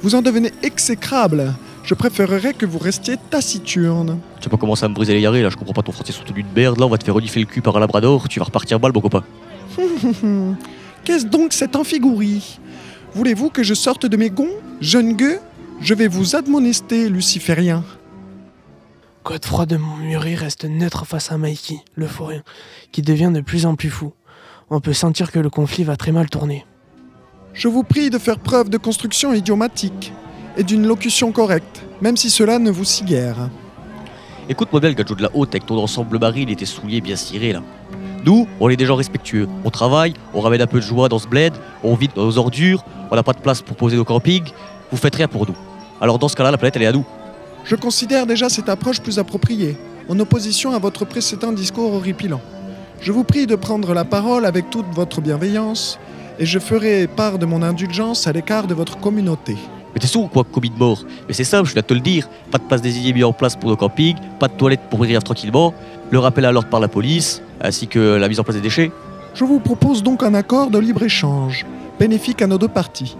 Vous 0.00 0.14
en 0.14 0.22
devenez 0.22 0.52
exécrable. 0.62 1.52
Je 1.82 1.92
préférerais 1.92 2.54
que 2.54 2.64
vous 2.64 2.78
restiez 2.78 3.16
taciturne. 3.28 4.18
Tu 4.40 4.48
vas 4.48 4.52
pas 4.52 4.56
commencer 4.56 4.86
à 4.86 4.88
me 4.88 4.94
briser 4.94 5.12
les 5.12 5.20
yarés 5.20 5.42
là, 5.42 5.50
je 5.50 5.56
comprends 5.56 5.74
pas 5.74 5.82
ton 5.82 5.92
français 5.92 6.12
sous 6.12 6.24
tenue 6.24 6.42
de 6.42 6.48
merde 6.56 6.78
là, 6.78 6.86
on 6.86 6.88
va 6.88 6.96
te 6.96 7.04
faire 7.04 7.14
renifler 7.14 7.42
le 7.42 7.46
cul 7.46 7.60
par 7.60 7.76
un 7.76 7.80
labrador, 7.80 8.28
tu 8.30 8.38
vas 8.38 8.46
repartir 8.46 8.80
mal 8.80 8.92
mon 8.94 9.00
copain. 9.02 9.24
Qu'est-ce 11.04 11.26
donc 11.26 11.52
cette 11.52 11.76
amphigourie 11.76 12.58
Voulez-vous 13.14 13.48
que 13.48 13.62
je 13.62 13.74
sorte 13.74 14.06
de 14.06 14.16
mes 14.16 14.30
gonds, 14.30 14.56
jeune 14.80 15.12
gueux? 15.14 15.38
Je 15.80 15.94
vais 15.94 16.08
vous 16.08 16.34
admonester, 16.34 17.08
luciférien. 17.08 17.84
Godefroy 19.24 19.66
de 19.66 19.76
Montmuret 19.76 20.34
reste 20.34 20.64
neutre 20.64 21.06
face 21.06 21.30
à 21.30 21.38
Mikey, 21.38 21.78
le 21.94 22.08
forain, 22.08 22.40
qui 22.90 23.02
devient 23.02 23.30
de 23.32 23.40
plus 23.40 23.66
en 23.66 23.76
plus 23.76 23.88
fou. 23.88 24.12
On 24.68 24.80
peut 24.80 24.92
sentir 24.92 25.30
que 25.30 25.38
le 25.38 25.48
conflit 25.48 25.84
va 25.84 25.96
très 25.96 26.10
mal 26.10 26.28
tourner. 26.28 26.66
Je 27.52 27.68
vous 27.68 27.84
prie 27.84 28.10
de 28.10 28.18
faire 28.18 28.40
preuve 28.40 28.68
de 28.68 28.78
construction 28.78 29.32
idiomatique 29.32 30.12
et 30.56 30.64
d'une 30.64 30.86
locution 30.86 31.30
correcte, 31.30 31.84
même 32.00 32.16
si 32.16 32.30
cela 32.30 32.58
ne 32.58 32.72
vous 32.72 32.84
sied 32.84 33.06
guère. 33.06 33.48
Écoute-moi 34.48 34.80
bien 34.80 34.90
le 34.90 34.96
gajo 34.96 35.14
de 35.14 35.22
la 35.22 35.30
haute 35.34 35.50
avec 35.50 35.66
ton 35.66 35.78
ensemble 35.78 36.18
baril 36.18 36.50
et 36.50 36.56
tes 36.56 36.66
souliers 36.66 37.00
bien 37.00 37.16
cirés 37.16 37.52
là. 37.52 37.62
Nous, 38.24 38.48
on 38.58 38.70
est 38.70 38.76
des 38.76 38.86
gens 38.86 38.96
respectueux. 38.96 39.46
On 39.64 39.70
travaille, 39.70 40.14
on 40.32 40.40
ramène 40.40 40.62
un 40.62 40.66
peu 40.66 40.78
de 40.78 40.84
joie 40.84 41.10
dans 41.10 41.18
ce 41.18 41.28
bled, 41.28 41.52
on 41.82 41.94
vide 41.94 42.12
nos 42.16 42.38
ordures, 42.38 42.82
on 43.10 43.16
n'a 43.16 43.22
pas 43.22 43.34
de 43.34 43.40
place 43.40 43.60
pour 43.60 43.76
poser 43.76 43.96
nos 43.96 44.04
campings. 44.04 44.50
Vous 44.90 44.96
faites 44.96 45.14
rien 45.14 45.28
pour 45.28 45.46
nous. 45.46 45.54
Alors 46.00 46.18
dans 46.18 46.28
ce 46.28 46.36
cas-là, 46.36 46.50
la 46.50 46.56
planète 46.56 46.76
elle 46.76 46.82
est 46.82 46.86
à 46.86 46.92
nous. 46.92 47.04
Je 47.64 47.76
considère 47.76 48.26
déjà 48.26 48.48
cette 48.48 48.70
approche 48.70 49.00
plus 49.00 49.18
appropriée, 49.18 49.76
en 50.08 50.18
opposition 50.20 50.72
à 50.72 50.78
votre 50.78 51.04
précédent 51.04 51.52
discours 51.52 51.92
horripilant. 51.92 52.40
Je 53.00 53.12
vous 53.12 53.24
prie 53.24 53.46
de 53.46 53.56
prendre 53.56 53.92
la 53.92 54.04
parole 54.04 54.46
avec 54.46 54.70
toute 54.70 54.86
votre 54.92 55.20
bienveillance, 55.20 55.98
et 56.38 56.46
je 56.46 56.58
ferai 56.58 57.06
part 57.06 57.38
de 57.38 57.44
mon 57.44 57.62
indulgence 57.62 58.26
à 58.26 58.32
l'écart 58.32 58.66
de 58.66 58.74
votre 58.74 58.98
communauté. 58.98 59.56
Mais 59.94 60.00
t'es 60.00 60.08
sourd 60.08 60.24
ou 60.24 60.28
quoi, 60.28 60.42
commis 60.44 60.70
de 60.70 60.78
mort? 60.78 61.04
Mais 61.28 61.34
c'est 61.34 61.44
simple, 61.44 61.68
je 61.68 61.74
viens 61.74 61.82
de 61.82 61.86
te 61.86 61.94
le 61.94 62.00
dire. 62.00 62.28
Pas 62.50 62.58
de 62.58 62.64
place 62.64 62.82
désignée 62.82 63.12
mis 63.12 63.22
en 63.22 63.32
place 63.32 63.54
pour 63.54 63.70
nos 63.70 63.76
campings, 63.76 64.16
pas 64.40 64.48
de 64.48 64.54
toilettes 64.54 64.88
pour 64.90 65.00
rire 65.00 65.22
tranquillement, 65.22 65.72
le 66.14 66.20
rappel 66.20 66.44
à 66.44 66.52
l'ordre 66.52 66.70
par 66.70 66.78
la 66.78 66.86
police, 66.86 67.42
ainsi 67.60 67.88
que 67.88 68.14
la 68.14 68.28
mise 68.28 68.38
en 68.38 68.44
place 68.44 68.54
des 68.54 68.62
déchets. 68.62 68.92
Je 69.34 69.44
vous 69.44 69.58
propose 69.58 70.04
donc 70.04 70.22
un 70.22 70.32
accord 70.32 70.70
de 70.70 70.78
libre-échange, 70.78 71.66
bénéfique 71.98 72.40
à 72.40 72.46
nos 72.46 72.56
deux 72.56 72.68
parties. 72.68 73.16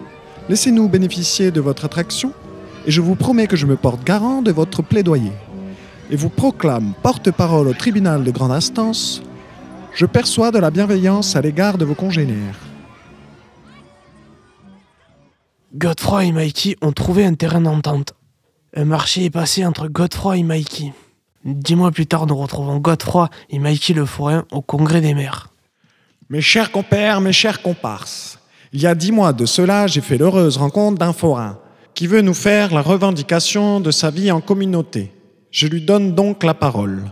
Laissez-nous 0.49 0.89
bénéficier 0.89 1.51
de 1.51 1.61
votre 1.61 1.85
attraction, 1.85 2.33
et 2.87 2.93
je 2.93 3.01
vous 3.01 3.17
promets 3.17 3.49
que 3.49 3.57
je 3.57 3.67
me 3.67 3.75
porte 3.75 4.05
garant 4.05 4.43
de 4.43 4.53
votre 4.53 4.81
plaidoyer. 4.81 5.33
Et 6.11 6.15
vous 6.15 6.29
proclame 6.29 6.93
porte-parole 7.03 7.67
au 7.67 7.75
tribunal 7.75 8.23
de 8.23 8.31
grande 8.31 8.53
instance. 8.53 9.23
Je 9.93 10.07
perçois 10.07 10.53
de 10.53 10.61
la 10.61 10.71
bienveillance 10.71 11.35
à 11.35 11.41
l'égard 11.41 11.79
de 11.79 11.85
vos 11.85 11.95
congénères. 11.95 12.61
Godefroy 15.75 16.27
et 16.27 16.33
Mikey 16.33 16.77
ont 16.81 16.93
trouvé 16.93 17.25
un 17.25 17.35
terrain 17.35 17.63
d'entente. 17.63 18.15
Un 18.77 18.85
marché 18.85 19.25
est 19.25 19.31
passé 19.31 19.67
entre 19.67 19.89
Godefroy 19.89 20.37
et 20.37 20.43
Mikey. 20.45 20.93
Dix 21.45 21.77
mois 21.77 21.91
plus 21.91 22.07
tard, 22.07 22.27
nous 22.27 22.37
retrouvons 22.37 22.79
Godefroy 22.79 23.29
et 23.51 23.59
Mikey 23.59 23.93
le 23.93 24.07
forain 24.07 24.45
au 24.51 24.63
congrès 24.63 25.03
des 25.03 25.13
maires. 25.13 25.49
Mes 26.31 26.41
chers 26.41 26.73
compères, 26.73 27.21
mes 27.21 27.35
chers 27.35 27.61
comparses, 27.61 28.39
il 28.73 28.81
y 28.81 28.87
a 28.87 28.95
dix 28.95 29.13
mois 29.13 29.35
de 29.35 29.45
cela, 29.45 29.87
j'ai 29.87 30.01
fait 30.01 30.17
l'heureuse 30.17 30.57
rencontre 30.57 30.99
d'un 30.99 31.13
forain 31.13 31.59
qui 31.93 32.07
veut 32.07 32.23
nous 32.23 32.35
faire 32.35 32.73
la 32.73 32.81
revendication 32.81 33.79
de 33.79 33.91
sa 33.91 34.11
vie 34.11 34.33
en 34.33 34.41
communauté. 34.41 35.13
Je 35.51 35.67
lui 35.67 35.83
donne 35.83 36.15
donc 36.15 36.43
la 36.45 36.55
parole. 36.55 37.05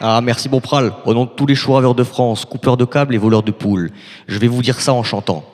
Ah, 0.00 0.20
merci 0.20 0.48
mon 0.48 0.60
pral. 0.60 0.92
Au 1.06 1.14
nom 1.14 1.24
de 1.24 1.30
tous 1.30 1.46
les 1.46 1.54
chouraveurs 1.54 1.94
de 1.94 2.04
France, 2.04 2.44
coupeurs 2.44 2.76
de 2.76 2.84
câbles 2.84 3.14
et 3.14 3.18
voleurs 3.18 3.44
de 3.44 3.52
poules, 3.52 3.90
je 4.26 4.38
vais 4.38 4.48
vous 4.48 4.60
dire 4.60 4.80
ça 4.80 4.92
en 4.92 5.04
chantant. 5.04 5.44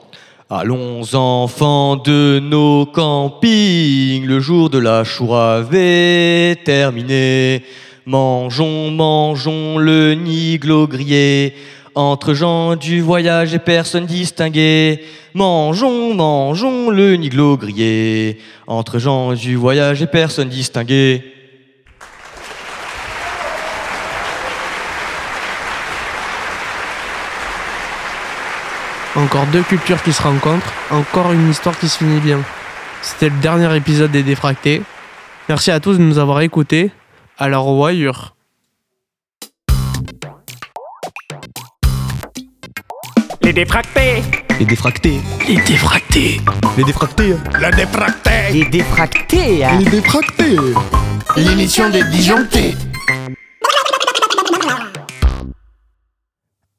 Allons 0.53 1.15
enfants 1.15 1.95
de 1.95 2.39
nos 2.43 2.85
campings, 2.85 4.25
le 4.25 4.41
jour 4.41 4.69
de 4.69 4.79
la 4.79 5.05
chourave 5.05 5.73
est 5.73 6.61
terminé. 6.65 7.63
Mangeons, 8.05 8.91
mangeons 8.91 9.77
le 9.77 10.13
niglo 10.13 10.89
grillé, 10.89 11.53
entre 11.95 12.33
gens 12.33 12.75
du 12.75 12.99
voyage 12.99 13.53
et 13.53 13.59
personnes 13.59 14.05
distinguées. 14.05 15.05
Mangeons, 15.33 16.13
mangeons 16.13 16.89
le 16.89 17.15
niglo 17.15 17.55
grillé, 17.55 18.37
entre 18.67 18.99
gens 18.99 19.31
du 19.31 19.55
voyage 19.55 20.01
et 20.01 20.07
personnes 20.07 20.49
distinguées. 20.49 21.30
Encore 29.15 29.45
deux 29.47 29.63
cultures 29.63 30.01
qui 30.01 30.13
se 30.13 30.21
rencontrent, 30.21 30.71
encore 30.89 31.33
une 31.33 31.49
histoire 31.49 31.77
qui 31.77 31.89
se 31.89 31.97
finit 31.97 32.21
bien. 32.21 32.39
C'était 33.01 33.27
le 33.27 33.37
dernier 33.41 33.75
épisode 33.75 34.09
des 34.11 34.23
Défractés. 34.23 34.81
Merci 35.49 35.69
à 35.69 35.81
tous 35.81 35.97
de 35.97 36.03
nous 36.03 36.17
avoir 36.17 36.39
écoutés. 36.39 36.91
À 37.37 37.49
la 37.49 37.57
revoyure. 37.57 38.35
Les 43.41 43.51
défractés. 43.51 44.23
Les 44.59 44.65
défractés. 44.65 45.19
Les 45.45 45.61
défractés. 45.61 46.41
Les 46.77 46.83
défractés. 46.85 47.35
Le 47.53 47.75
défracté. 47.75 48.53
Les 48.53 48.65
défractés, 48.65 49.65
hein. 49.65 49.77
Les 49.79 49.89
défractés. 49.89 50.57
L'émission 51.35 51.89
des 51.89 52.03
disjonctés. 52.05 52.75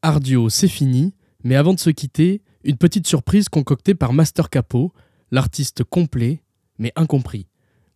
Ardio, 0.00 0.48
c'est 0.48 0.68
fini, 0.68 1.12
mais 1.44 1.56
avant 1.56 1.74
de 1.74 1.80
se 1.80 1.90
quitter, 1.90 2.42
une 2.64 2.76
petite 2.76 3.06
surprise 3.06 3.48
concoctée 3.48 3.94
par 3.94 4.12
Master 4.12 4.50
Capo, 4.50 4.92
l'artiste 5.30 5.84
complet, 5.84 6.42
mais 6.78 6.92
incompris. 6.96 7.46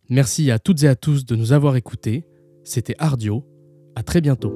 Merci 0.09 0.51
à 0.51 0.59
toutes 0.59 0.83
et 0.83 0.87
à 0.87 0.95
tous 0.95 1.25
de 1.25 1.35
nous 1.35 1.53
avoir 1.53 1.75
écoutés. 1.75 2.25
C'était 2.63 2.95
Ardio. 2.97 3.45
À 3.95 4.03
très 4.03 4.21
bientôt. 4.21 4.53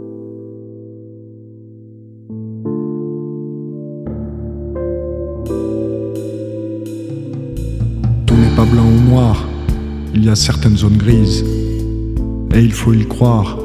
Tout 8.25 8.35
n'est 8.35 8.55
pas 8.55 8.65
blanc 8.65 8.87
ou 8.87 9.09
noir. 9.09 9.47
Il 10.13 10.25
y 10.25 10.29
a 10.29 10.35
certaines 10.35 10.77
zones 10.77 10.97
grises. 10.97 11.43
Et 12.53 12.61
il 12.61 12.73
faut 12.73 12.93
y 12.93 13.07
croire. 13.07 13.57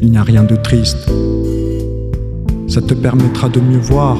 Il 0.00 0.10
n'y 0.10 0.18
a 0.18 0.22
rien 0.22 0.44
de 0.44 0.56
triste. 0.56 1.10
Ça 2.74 2.82
te 2.82 2.94
permettra 2.94 3.48
de 3.48 3.60
mieux 3.60 3.78
voir. 3.78 4.18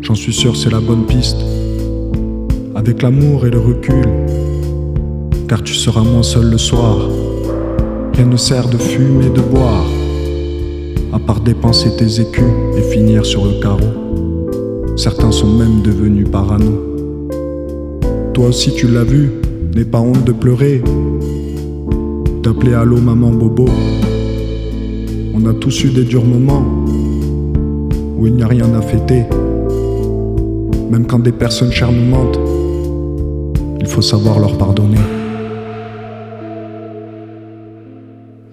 J'en 0.00 0.14
suis 0.14 0.32
sûr, 0.32 0.56
c'est 0.56 0.70
la 0.70 0.78
bonne 0.78 1.06
piste. 1.06 1.38
Avec 2.76 3.02
l'amour 3.02 3.44
et 3.44 3.50
le 3.50 3.58
recul. 3.58 4.06
Car 5.48 5.60
tu 5.64 5.74
seras 5.74 6.02
moins 6.02 6.22
seul 6.22 6.48
le 6.48 6.56
soir. 6.56 6.98
Rien 8.14 8.26
ne 8.26 8.36
sert 8.36 8.68
de 8.68 8.78
fumer, 8.78 9.28
de 9.28 9.40
boire. 9.40 9.84
À 11.12 11.18
part 11.18 11.40
dépenser 11.40 11.96
tes 11.96 12.20
écus 12.20 12.44
et 12.76 12.82
finir 12.82 13.26
sur 13.26 13.44
le 13.44 13.60
carreau. 13.60 14.94
Certains 14.96 15.32
sont 15.32 15.52
même 15.52 15.82
devenus 15.82 16.28
parano. 16.30 16.78
Toi 18.34 18.46
aussi 18.46 18.72
tu 18.72 18.86
l'as 18.86 19.02
vu, 19.02 19.32
n'aie 19.74 19.84
pas 19.84 19.98
honte 19.98 20.22
de 20.22 20.32
pleurer. 20.32 20.80
D'appeler 22.44 22.74
allô 22.74 22.98
maman 22.98 23.32
bobo. 23.32 23.64
On 25.34 25.44
a 25.46 25.54
tous 25.54 25.82
eu 25.82 25.88
des 25.88 26.04
durs 26.04 26.24
moments 26.24 26.79
où 28.20 28.26
il 28.26 28.34
n'y 28.34 28.42
a 28.42 28.46
rien 28.46 28.72
à 28.74 28.82
fêter. 28.82 29.24
Même 30.90 31.06
quand 31.06 31.20
des 31.20 31.32
personnes 31.32 31.72
chères 31.72 31.90
nous 31.90 32.04
mentent, 32.04 32.38
il 33.80 33.86
faut 33.86 34.02
savoir 34.02 34.38
leur 34.38 34.56
pardonner. 34.58 34.98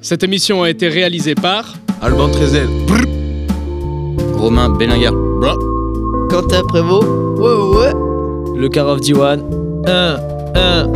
Cette 0.02 0.24
émission 0.24 0.64
a 0.64 0.70
été 0.70 0.88
réalisée 0.88 1.36
par 1.36 1.76
Alban 2.02 2.30
Trezel. 2.30 2.68
Romain 4.38 4.70
Belinguer. 4.70 5.12
Quentin 6.30 6.64
Prévost. 6.68 7.08
Ouais, 7.38 7.54
ouais, 7.54 7.78
ouais. 7.78 7.94
Le 8.56 8.70
Karov 8.70 9.02
Diwan. 9.02 9.42
1, 9.86 10.18
1. 10.56 10.88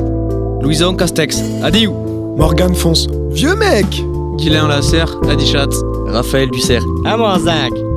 Louison 0.62 0.96
Castex. 0.96 1.42
Adieu. 1.62 1.90
Morgan 2.38 2.74
Fonce. 2.74 3.08
Vieux 3.32 3.56
mec 3.56 4.04
Guylain 4.38 4.68
Lasserre, 4.68 5.20
Adichat. 5.30 5.70
Raphaël 6.08 6.50
Dussert. 6.52 6.86
À 7.06 7.40
Zach. 7.40 7.91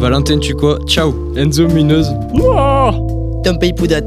Valentin 0.00 0.38
Tuco. 0.40 0.78
Ciao. 0.86 1.12
Enzo 1.36 1.68
Mineuse. 1.68 2.08
Tom 3.44 3.58
Pay 3.58 3.72
Poudat. 3.74 4.04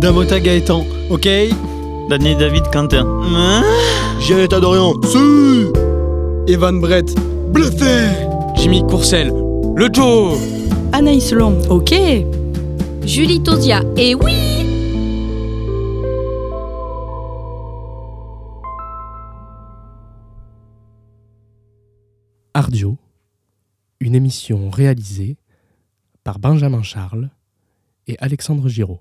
Damota 0.00 0.38
Gaëtan. 0.40 0.84
Ok? 1.10 1.28
Daniel 2.08 2.38
David 2.38 2.64
Quentin. 2.72 3.06
Janet 4.20 4.50
Dorian. 4.50 4.94
Si 5.04 6.52
Evan 6.52 6.80
Brett. 6.80 7.14
Bluffé 7.52 8.10
Jimmy 8.56 8.82
Courcel. 8.86 9.32
Le 9.76 9.88
Joe. 9.92 10.36
Anaïs 10.92 11.32
Long. 11.32 11.54
Ok. 11.68 11.94
Julie 13.06 13.40
Tosia. 13.42 13.82
Et 13.96 14.14
oui 14.14 14.34
Ardio, 22.52 22.96
une 24.00 24.14
émission 24.14 24.70
réalisée 24.70 25.36
par 26.24 26.38
Benjamin 26.38 26.82
Charles 26.82 27.30
et 28.06 28.16
Alexandre 28.18 28.68
Giraud. 28.68 29.00